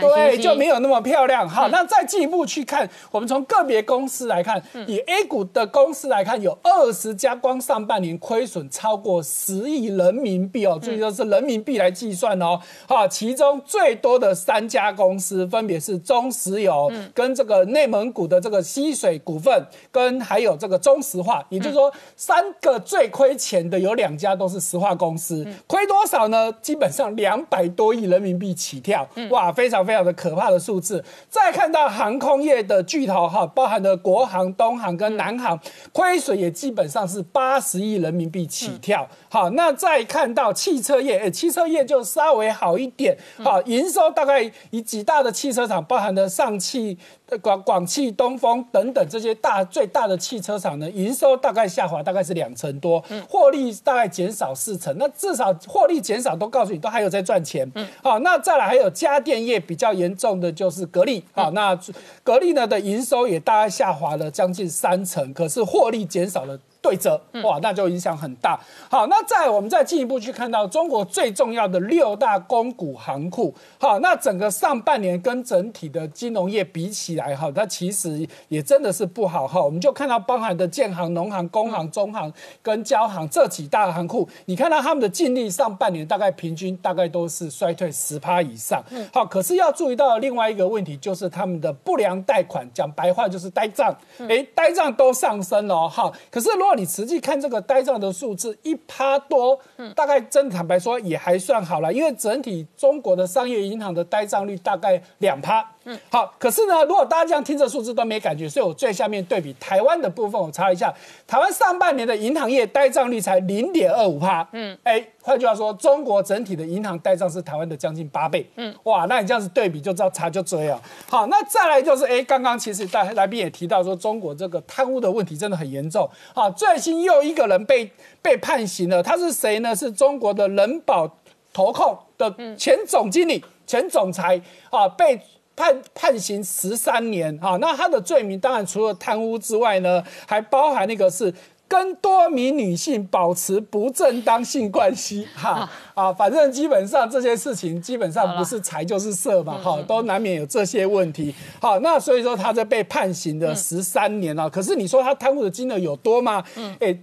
[0.00, 1.48] 对，就没有那么漂亮。
[1.48, 12.60] 好，那再进一步去看，我们从个别公司来看，以 A 股的公司来看，有二十家，光上半年亏损超过十亿人民币哦，注意说是人民币来计算哦。
[12.86, 15.81] 好，其中最多的三家公司分别。
[15.82, 26.52] 是中石油跟这个内蒙古的这个溪水股份，跟还有这个中石化，也就是说三个最亏钱的有两家都是石化公司，亏多少呢？
[26.62, 31.04] 基本上两百多亿人民币起跳，哇，非常非常的可怕的数字。
[31.28, 35.58] 再看到航空业的巨头哈，包含的国航、东航跟南航，
[35.92, 39.08] 亏损也基本上是八十亿人民币起跳。
[39.28, 45.62] 好，那再看到汽车业，哎，汽车业就稍微好一点，好，营收大概以几大的汽车。
[45.80, 46.98] 包含的上汽、
[47.40, 54.94] 广广汽、东风等等这些大最大的汽车厂呢，营收大概下滑，大概是两成多，获利大概减少四成。
[54.98, 57.70] 那至少获利减少，都告诉你都还有在赚钱。
[58.02, 61.24] 好，那再来还有家电业比较严重的就是格力。
[61.32, 61.78] 好，那
[62.22, 66.58] 格力呢的营收也大概下滑了将近三成，可是获利减少了。
[66.82, 68.60] 对折，哇，那就影响很大。
[68.90, 79.62] 好，那再我们再进一步去看到中国最重要的六大公股行库，好，那整个上半年跟整体的金融业比起来，哈，它其实也真的是不好哈。
[79.62, 88.82] 我们就看到包含的建行、农行、工行、中行跟交行这几大行库，你看到他们的净利上半年大概平均大概都是衰退十趴以上。
[89.12, 93.96] 好，可是要注意到另外一个问题，就是他们的不良贷款，讲白话就是呆账，
[94.28, 96.12] 哎，呆账都上升了哈。
[96.28, 99.58] 可是如果你实际看这个呆账的数字，一趴多，
[99.94, 105.66] 大概真坦白说也还算好了，因为整体中国的商业银行的呆账率大概两趴。
[105.84, 110.92] 嗯，好，可是呢，如果大家这样听这数字都没感觉，所以我最下面对比台湾的部分，我查一下，
[111.26, 114.46] 台湾上半年的银行业呆账率才零点二五趴。
[114.52, 118.48] 嗯，哎，换句话说，中国整体的银行呆账是台湾的将近八倍。
[118.56, 120.80] 嗯，哇，那你这样子对比就知道差就这样。
[121.08, 126.08] 好，那再来就是，哎，刚刚其实大来宾也提到说，中国这个贪污的问题真的很严重。
[126.34, 129.74] 好，最新又一个人被被判刑了，他是谁呢？
[129.74, 131.10] 是中国的人保
[131.52, 135.20] 投控的前总经理、前总裁啊，被。
[135.62, 141.32] 判判刑十三年啊，那他的罪名当然除了贪污之外呢，还包含那个是
[141.68, 151.32] 跟多名女性保持不正当性关系哈啊，反正基本上这些事情基本上不是财就是色嘛，哈，都难免有这些问题。
[151.60, 156.42] 好，那所以说他在被判刑的十三年了，可是你说他贪污的金额有多吗？
[156.56, 156.98] 嗯，哎。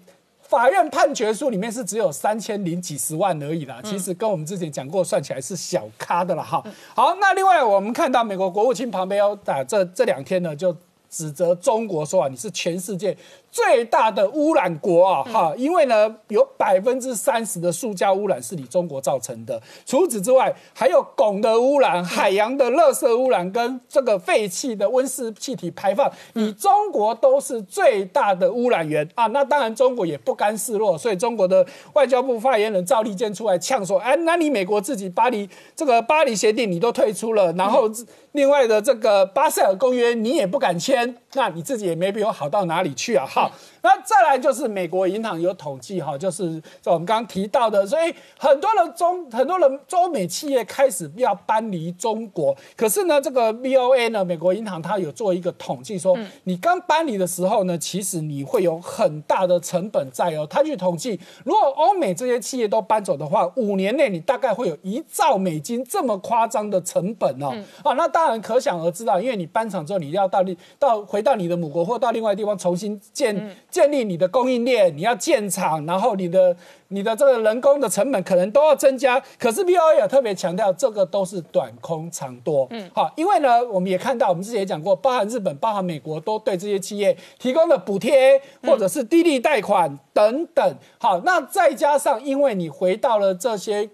[0.49, 6.63] 法院判决书里面是只有三千零几十万而已啦，其实跟我们之前讲过，算起来是小咖的了哈。
[6.95, 10.75] 好，那另外我们看到美国国务卿旁边有打这这两天呢，就
[11.07, 13.15] 指责中国说啊，你是全世界。
[13.51, 19.61] 最大的污染国啊，哈，因为呢，有百分之三十的塑胶污染是你中国造成的。
[19.85, 29.27] 除此之外，还有汞的污染、海洋的垃圾污染跟这个废气的温室气体排放，你中国都是最大的污染源啊。
[29.27, 37.89] 那当然，中国也不甘示弱，所以中国的外交部发言人赵立坚出来呛说：“哎，那你美国自己巴黎这个巴黎协定你都退出了，然后
[38.33, 43.51] 另外的这个巴塞尔公约你也不敢签，那你自己也没比我好到哪里去啊？”哈。
[43.81, 60.45] 那再来就是美国银行有统计哈，就是我们刚刚提到的，所以很多人中很多人中美企业开始要搬离中国，可是呢，这个 BOA 呢，美国银行它有做一个统计，说你刚搬离的时候呢，其实你会有很大的成本在哦。
[60.49, 67.49] 他去统计，如果欧美这些企业都搬走的话，五年内你大概会有一兆美金这么夸张的成本哦。
[67.83, 70.43] 啊，那当然可想而知道，因为你搬厂之后，你要到
[70.77, 73.55] 到回到你的母国或到另外地方重新建。
[73.69, 76.55] 建立你的供应链，你要建厂，然后你的
[76.89, 79.21] 你的这个人工的成本可能都要增加。
[79.37, 82.67] 可是 B O A 特别强调，这个都是短空长多。
[82.71, 90.75] 嗯，好，因为呢，我们也看到，我们之前也讲过，包含日本、包含美国，都对这些企业提供了补贴，或者是低利贷款等等。
[90.97, 93.89] 好，那再加上，因为你回到了这些。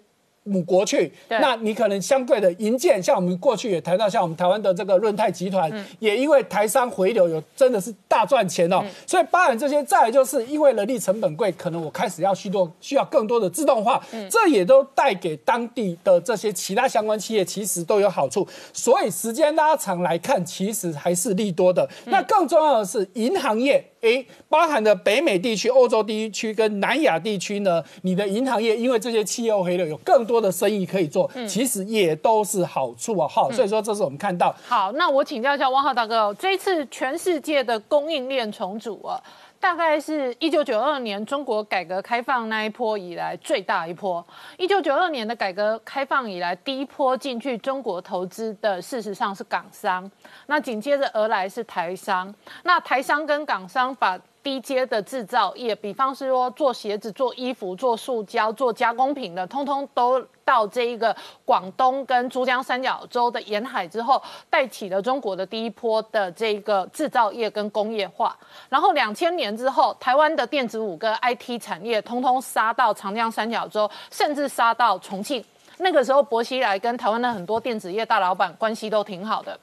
[0.45, 21.89] 母国去，那你可能相对的银建，像我们过去也谈到，像我们台湾的这个润泰集团，也因为台商回流有真的是大赚钱哦，所以包含这些，再就是因为人力成本贵，可能我开始要需多需要更多的自动化，这也都带给当地的这些其他相关企业其实都有好处，所以时间拉长来看，其实还是利多的。
[22.05, 23.83] 那更重要的是银行业。
[24.01, 33.27] 诶，包含的北美地区、欧洲地区跟南亚地区呢，你的银行业因为这些汽油回流有更多的生意可以做，其实也都是好处啊。
[33.27, 34.55] 好，所以说这是我们看到。
[34.67, 39.21] 好，那我请教一下汪浩大哥，这一次全世界的供应链重组啊。
[39.57, 44.23] 大概是一九九二年中国改革开放那一波以来最大一波。
[44.57, 50.11] 一九九二年的改革开放以来，第一波进去中国投资的，事实上是港商。
[50.45, 52.31] 那紧接着而来是台商。
[52.61, 68.37] 那台商跟港商把低阶的制造业，比方是说做鞋子、做衣服、做塑胶、做加工品的，通通都到这一个广东跟珠江三角洲的沿海之后，带起了中国的第一波的这个制造业跟工业化。
[68.69, 75.43] 然后两千年之后，台湾的电子五跟 IT 产业通通杀到长江三角洲，甚至杀到重庆。
[75.79, 79.59] 那个时候，薄熙来跟台湾的很多电子业大老板关系都挺好的。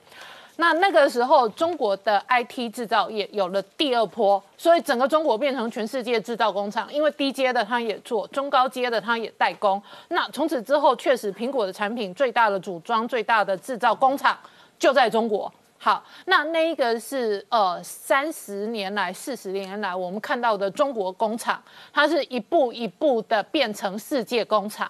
[0.56, 6.92] 那那个时候，中国的 IT 制造业有了第二波，所以整个中国变成全世界制造工厂。
[6.92, 9.82] 因为低阶的它也做，中高阶的它也代工。
[10.08, 14.38] 那从此之后，确实苹果的产品最大的组装、最大的制造工厂
[14.78, 15.52] 就在中国。
[15.78, 21.60] 好，那那一个是呃三十年来、四十年来我们看到的中国工厂，
[21.94, 24.88] 它是一步一步的变成世界工厂。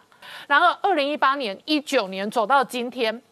[0.49, 3.23] 然后二零一八年、一九年走到今天。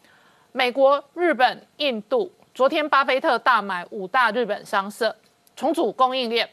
[0.53, 5.15] 美国、日本、印度，昨天巴菲特大买五大日本商社，
[5.55, 6.49] 重组供应链。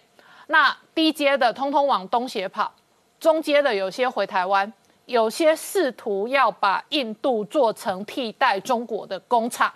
[0.46, 2.72] 那低阶的通通往东协跑，
[3.20, 4.72] 中阶的有些回台湾，
[5.08, 9.74] 有些试图要把印度做成替代中国的工厂。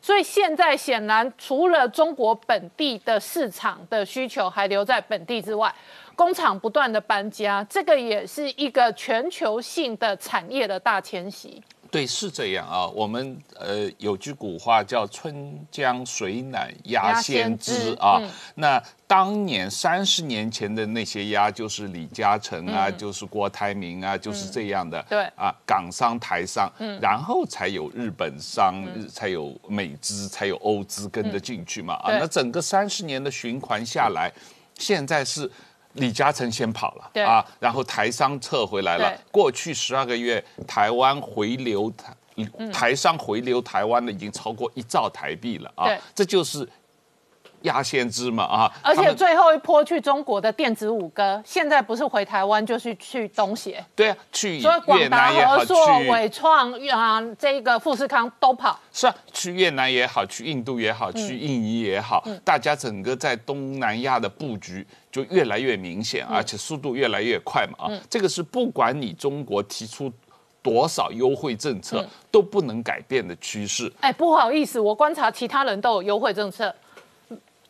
[0.00, 5.74] 所以现在显然，除了中国本地的市场的需求还留在本地之外，
[6.14, 11.60] 工厂不断的搬家，这个也是一个全球性的产业的大迁徙。
[11.94, 12.88] 对，是这样啊。
[12.88, 18.20] 我们呃有句古话叫“春江水暖鸭先知”啊。
[18.56, 25.00] 那当年三十年前的那些鸭，就是李嘉诚啊，就是郭台铭啊，就是这样的。
[25.08, 26.68] 对啊，港商、台商，
[27.00, 31.94] 然后才有日本商，才有美资，才有欧资跟着进去嘛。
[31.94, 34.32] 啊，那整个三十年的循环下来，
[34.76, 35.48] 现在是。
[35.94, 39.12] 李嘉诚先跑了啊，然后台商撤回来了。
[39.30, 42.14] 过去十二个月，台湾回流台
[42.72, 46.68] 台商回流台湾的已经超过一兆台币了啊，这就是。
[47.64, 48.72] 压先知嘛啊！
[48.82, 53.84] 而且最后一波去中国的电子五哥，现在不是回台湾，就是去东协。
[53.94, 55.74] 对啊，去越南也好，去
[56.10, 58.78] 伟创啊，这个富士康都跑。
[58.92, 68.00] 是啊，去越南也好，去印度也好，去印尼也好，大家整个在东南亚的布局就越来越明显，而且速度越来越快嘛啊！
[68.08, 70.12] 这个是不管你中国提出
[70.62, 73.90] 多少优惠政策都不能改变的趋势。
[74.00, 76.74] 哎，不好意思，我观察其他人都有优惠政策。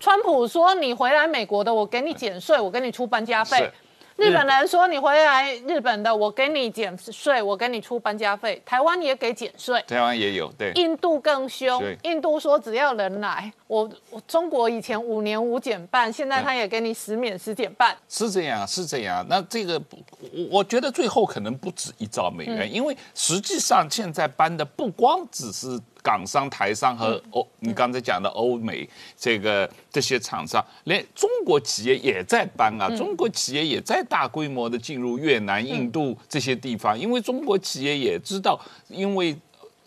[0.05, 3.70] 川普说：“你回来美国的，我给你减税，我给你出搬家费。”
[4.16, 10.72] 日本人说：“你回来日本的，我给你减税，我给你出搬家费。”台湾也给减税，台湾也有对。
[10.74, 17.96] 印度更凶，印度说只要人来，我我中国以前五年五减半，现在他也给你十免十减半。
[18.07, 19.24] 是这样，是这样。
[19.26, 19.80] 那这个
[20.20, 25.80] 我我觉得最后可能不止一兆美元，因为实际上现在搬的不光只是。
[26.05, 28.86] 港商、台商和欧，你刚才讲的欧美
[29.16, 39.34] 这个这些厂商，连中国企业也在搬啊，中国企业也在大规模的进入越南、印度这些地方，因为中国企业也知道，因为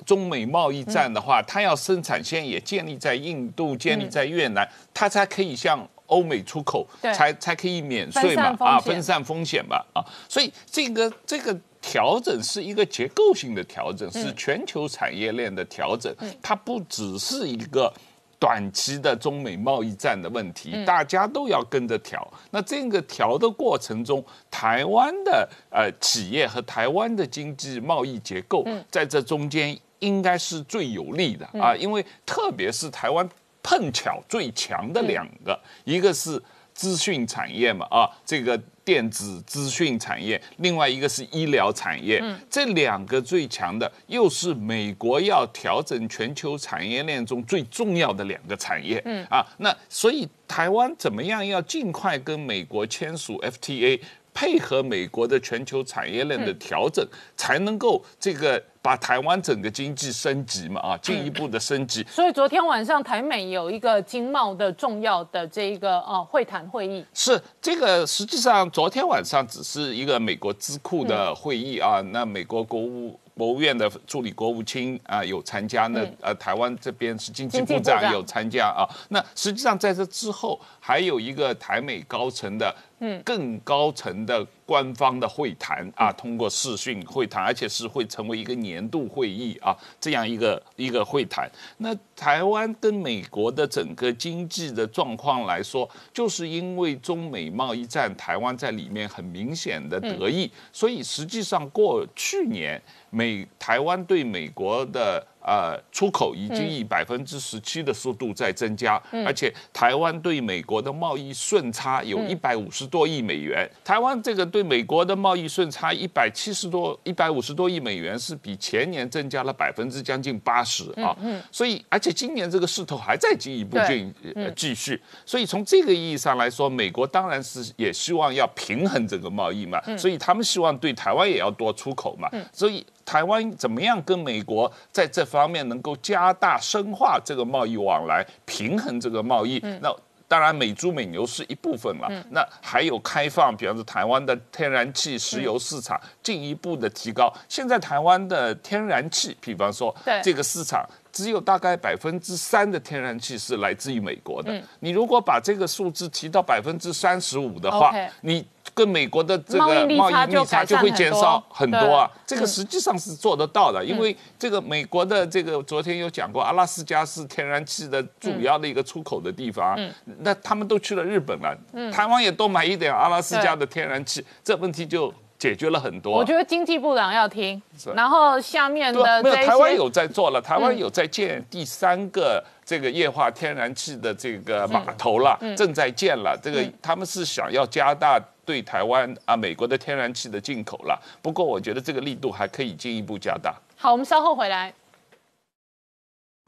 [0.08, 11.56] 中美贸易战的话，它要生产线也建立在印度、建立在越南，它才可以向欧美出口，才才可以免税嘛，啊，分散风险嘛，啊，所以这个这个。
[11.88, 17.92] 调整是一个结构性的调整，是全球产业链的调整，它不只是一个
[18.38, 22.30] 短期的中美贸易战的问题，大家都要跟着调。
[22.52, 33.28] 那这个调的过程中，台湾的呃企业和台湾的经济贸易结构在这中间应该是最有利的啊，因为特别是台湾
[33.64, 36.42] 碰巧最强的两个，一个是
[36.78, 38.58] 资讯产业嘛啊，这个。
[38.88, 49.02] 电子资讯产业，另外一个是医疗产业，这两个最强的，又是美国要调整全球产业链中最重要的两个产业。
[49.04, 54.00] 嗯啊，那所以台湾怎么样要尽快跟美国签署 FTA？
[54.34, 57.04] 配合美国的全球产业链的调整，
[57.36, 62.02] 才能够这个把台湾整个经济升级嘛啊，进一步的升级。
[62.10, 67.06] 所以昨天晚上台美有一个经贸的重要的这一个呃会谈会议。
[67.14, 73.20] 是这个，实际上昨天晚上只是一个美国智库的会议啊，那美国国务。
[73.38, 78.82] 国务院的助理国务卿啊有参加，那呃台湾这边是经济部长有参加啊。
[79.10, 91.50] 那实际上在这之后还有一个台美高层的，嗯，更高层的官方的会谈啊，通过视讯会谈，而且是会成为一个年度会议啊，这样一个一个会谈。
[91.78, 102.82] 那台湾跟美国的整个经济的状况来说，就是因为中美贸易战，台湾在里面很明显的得益，所以实际上过去年。
[103.10, 113.68] 美台湾对美国的呃出口已经以百分之十七的速度在增加，而且台湾对美国的贸易顺差有一百五十多亿美元。
[113.86, 121.16] 台湾这个对美国的贸易顺差一百七十多、一百五十多亿美元，是比前年增加了百分之将近八十啊。
[121.50, 124.14] 所以，而且今年这个势头还在进一步进
[124.54, 125.02] 继续。
[125.26, 132.30] 所以从这个意义上来说，美国当然是也希望要平衡这个贸易嘛，所以他们希望对台湾也要多出口嘛。
[132.52, 132.86] 所以。
[133.08, 139.60] 台湾怎么样跟美国在这方面能够加大深化这个贸易往来，平衡这个贸易？
[139.82, 139.90] 那
[140.28, 142.26] 当然美猪美牛是一部分了。
[142.32, 147.34] 那还有开放，比方说台湾的天然气、石油市场进一步的提高。
[147.48, 154.62] 现在台湾的天然气，比方说这个市场只有大概百分之三的天然气是来自于美国的。
[154.82, 158.46] 你如果把这个数字提到百分之三十五的话，你。
[158.78, 162.08] 跟美国的这个贸易逆差就会减少很多啊。
[162.28, 169.76] 这个实际上是做得到的，因为这个美国的这个昨天有讲过，阿拉斯加是天然气的主要的一个出口的地方，
[170.20, 171.58] 那他们都去了日本了，
[171.92, 176.14] 台湾也多买一点阿拉斯加的天然气，这问题就解决了很多。
[176.18, 186.38] 我觉得经济部长要听是，然后下面对啊，没有台湾有在做了，台湾有在建第三个这个液化天然气的这个码头了，正在建了。
[186.42, 193.54] 这个他们是想要加大对台湾啊美国的天然气的进口了，不过我觉得这个力度还可以进一步加大。
[193.76, 194.74] 好，我们稍后回来。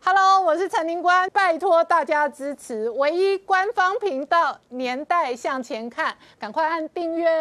[0.01, 7.37] Hello，我是陈宁官，拜托大家支持唯一官方频道《年代向前看》，赶快按订阅哦。